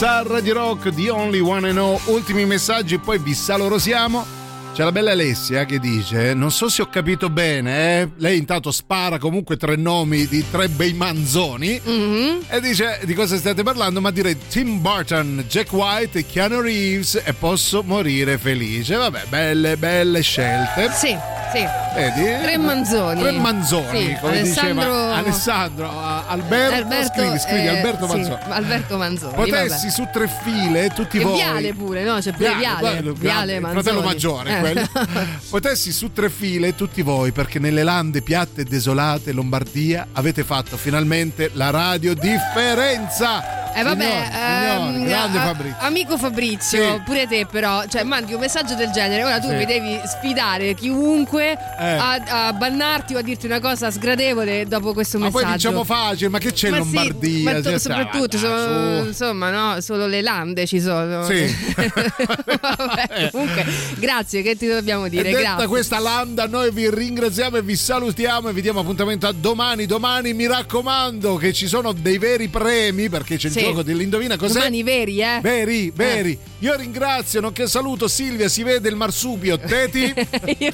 [0.00, 2.00] Skeletons a Radio Rock, The Only One and Know.
[2.06, 4.38] Ultimi messaggi, poi vi salorosiamo.
[4.72, 8.08] C'è la bella Alessia che dice: Non so se ho capito bene, eh?
[8.16, 12.44] lei intanto spara comunque tre nomi di tre bei manzoni Mhm.
[12.48, 17.34] e dice di cosa state parlando, ma direi Tim Burton, Jack White, Keanu Reeves e
[17.34, 18.94] posso morire felice.
[18.96, 20.90] Vabbè, belle, belle scelte.
[20.94, 21.14] Sì,
[21.52, 21.66] sì.
[21.94, 22.42] Vedi?
[22.42, 23.20] Tre manzoni.
[23.20, 25.90] Tre manzoni, Sì, come Alessandro- diceva Alessandro,
[26.30, 28.38] a- Alberto, scrivi, scrivi eh, Alberto sì, Manzoni.
[28.48, 29.34] Alberto Manzoni.
[29.34, 29.90] Potessi vabbè.
[29.90, 31.34] su tre file, tutti E voi.
[31.36, 32.18] Viale pure, no?
[32.18, 32.78] C'è pure Viale.
[32.78, 33.82] quello, Viale, grande, Manzoni.
[33.82, 34.60] fratello maggiore, Eh.
[34.60, 34.88] quello.
[35.50, 40.76] Potessi su tre file tutti voi, perché nelle lande piatte e desolate Lombardia avete fatto
[40.76, 43.58] finalmente la radio differenza.
[43.72, 44.02] Eh vabbè,
[44.32, 45.76] signori, ehm, grande Fabrizio.
[45.78, 47.00] amico Fabrizio, Sì.
[47.04, 49.54] pure te però, cioè mandi un messaggio del genere, ora tu Sì.
[49.54, 51.86] mi devi sfidare chiunque Eh.
[51.96, 55.44] a, a bannarti o a dirti una cosa sgradevole dopo questo Ma messaggio.
[55.44, 57.52] poi diciamo facile, ma che c'è in Ma sì, Lombardia?
[57.52, 61.24] ma to- Cioè, soprattutto, sono- insomma, no, solo le lande ci sono.
[61.24, 61.44] Sì.
[62.60, 63.64] Vabbè, comunque,
[63.98, 65.30] grazie, che ti dobbiamo E dire?
[65.30, 65.66] detta Grazie.
[65.66, 69.86] questa landa, noi vi ringraziamo e vi salutiamo e vi diamo appuntamento a domani.
[69.86, 73.60] Domani mi raccomando che ci sono dei veri premi perché c'è il Sì.
[73.60, 74.54] gioco dell'indovina cos'è.
[74.54, 75.38] Domani veri, eh?
[75.42, 76.38] Veri, veri.
[76.60, 79.58] Io ringrazio, nonché saluto Silvia, si vede il marsupio.
[79.58, 80.12] Teti.
[80.58, 80.72] io,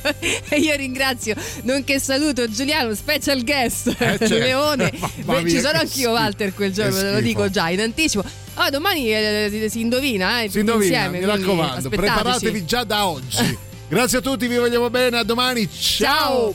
[0.48, 4.35] e io ringrazio, nonché saluto Giuliano, special guest certo.
[4.36, 4.93] Leone.
[5.27, 6.11] Mamma Beh, ci sarò che anch'io.
[6.12, 8.24] Walter, quel giorno, te lo dico già in anticipo.
[8.55, 10.48] Ah, domani eh, si- si indovina, eh?
[10.48, 13.59] Si indovina, insieme, mi raccomando, preparatevi già da oggi.
[13.89, 15.69] Grazie a tutti, vi vogliamo bene, a domani.
[15.70, 16.55] Ciao.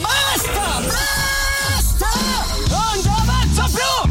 [0.00, 0.80] Basta!
[0.80, 2.06] Basta!
[2.68, 4.10] Non ci avanzo più!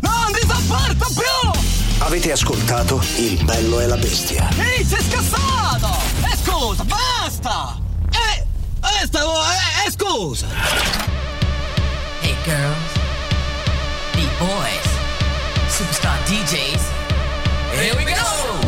[0.00, 1.60] Non ti sopporto più!
[2.00, 4.48] Avete ascoltato Il bello e la bestia.
[4.58, 5.88] Ehi, sei scassato!
[6.24, 7.78] E scusa, basta!
[8.10, 8.44] Eh,
[9.02, 10.46] eh, stavo, eh, eh, scusa!
[12.44, 12.92] Girls,
[14.14, 14.88] beat boys,
[15.68, 16.84] superstar DJs.
[17.80, 18.14] Here we go.
[18.14, 18.67] Hey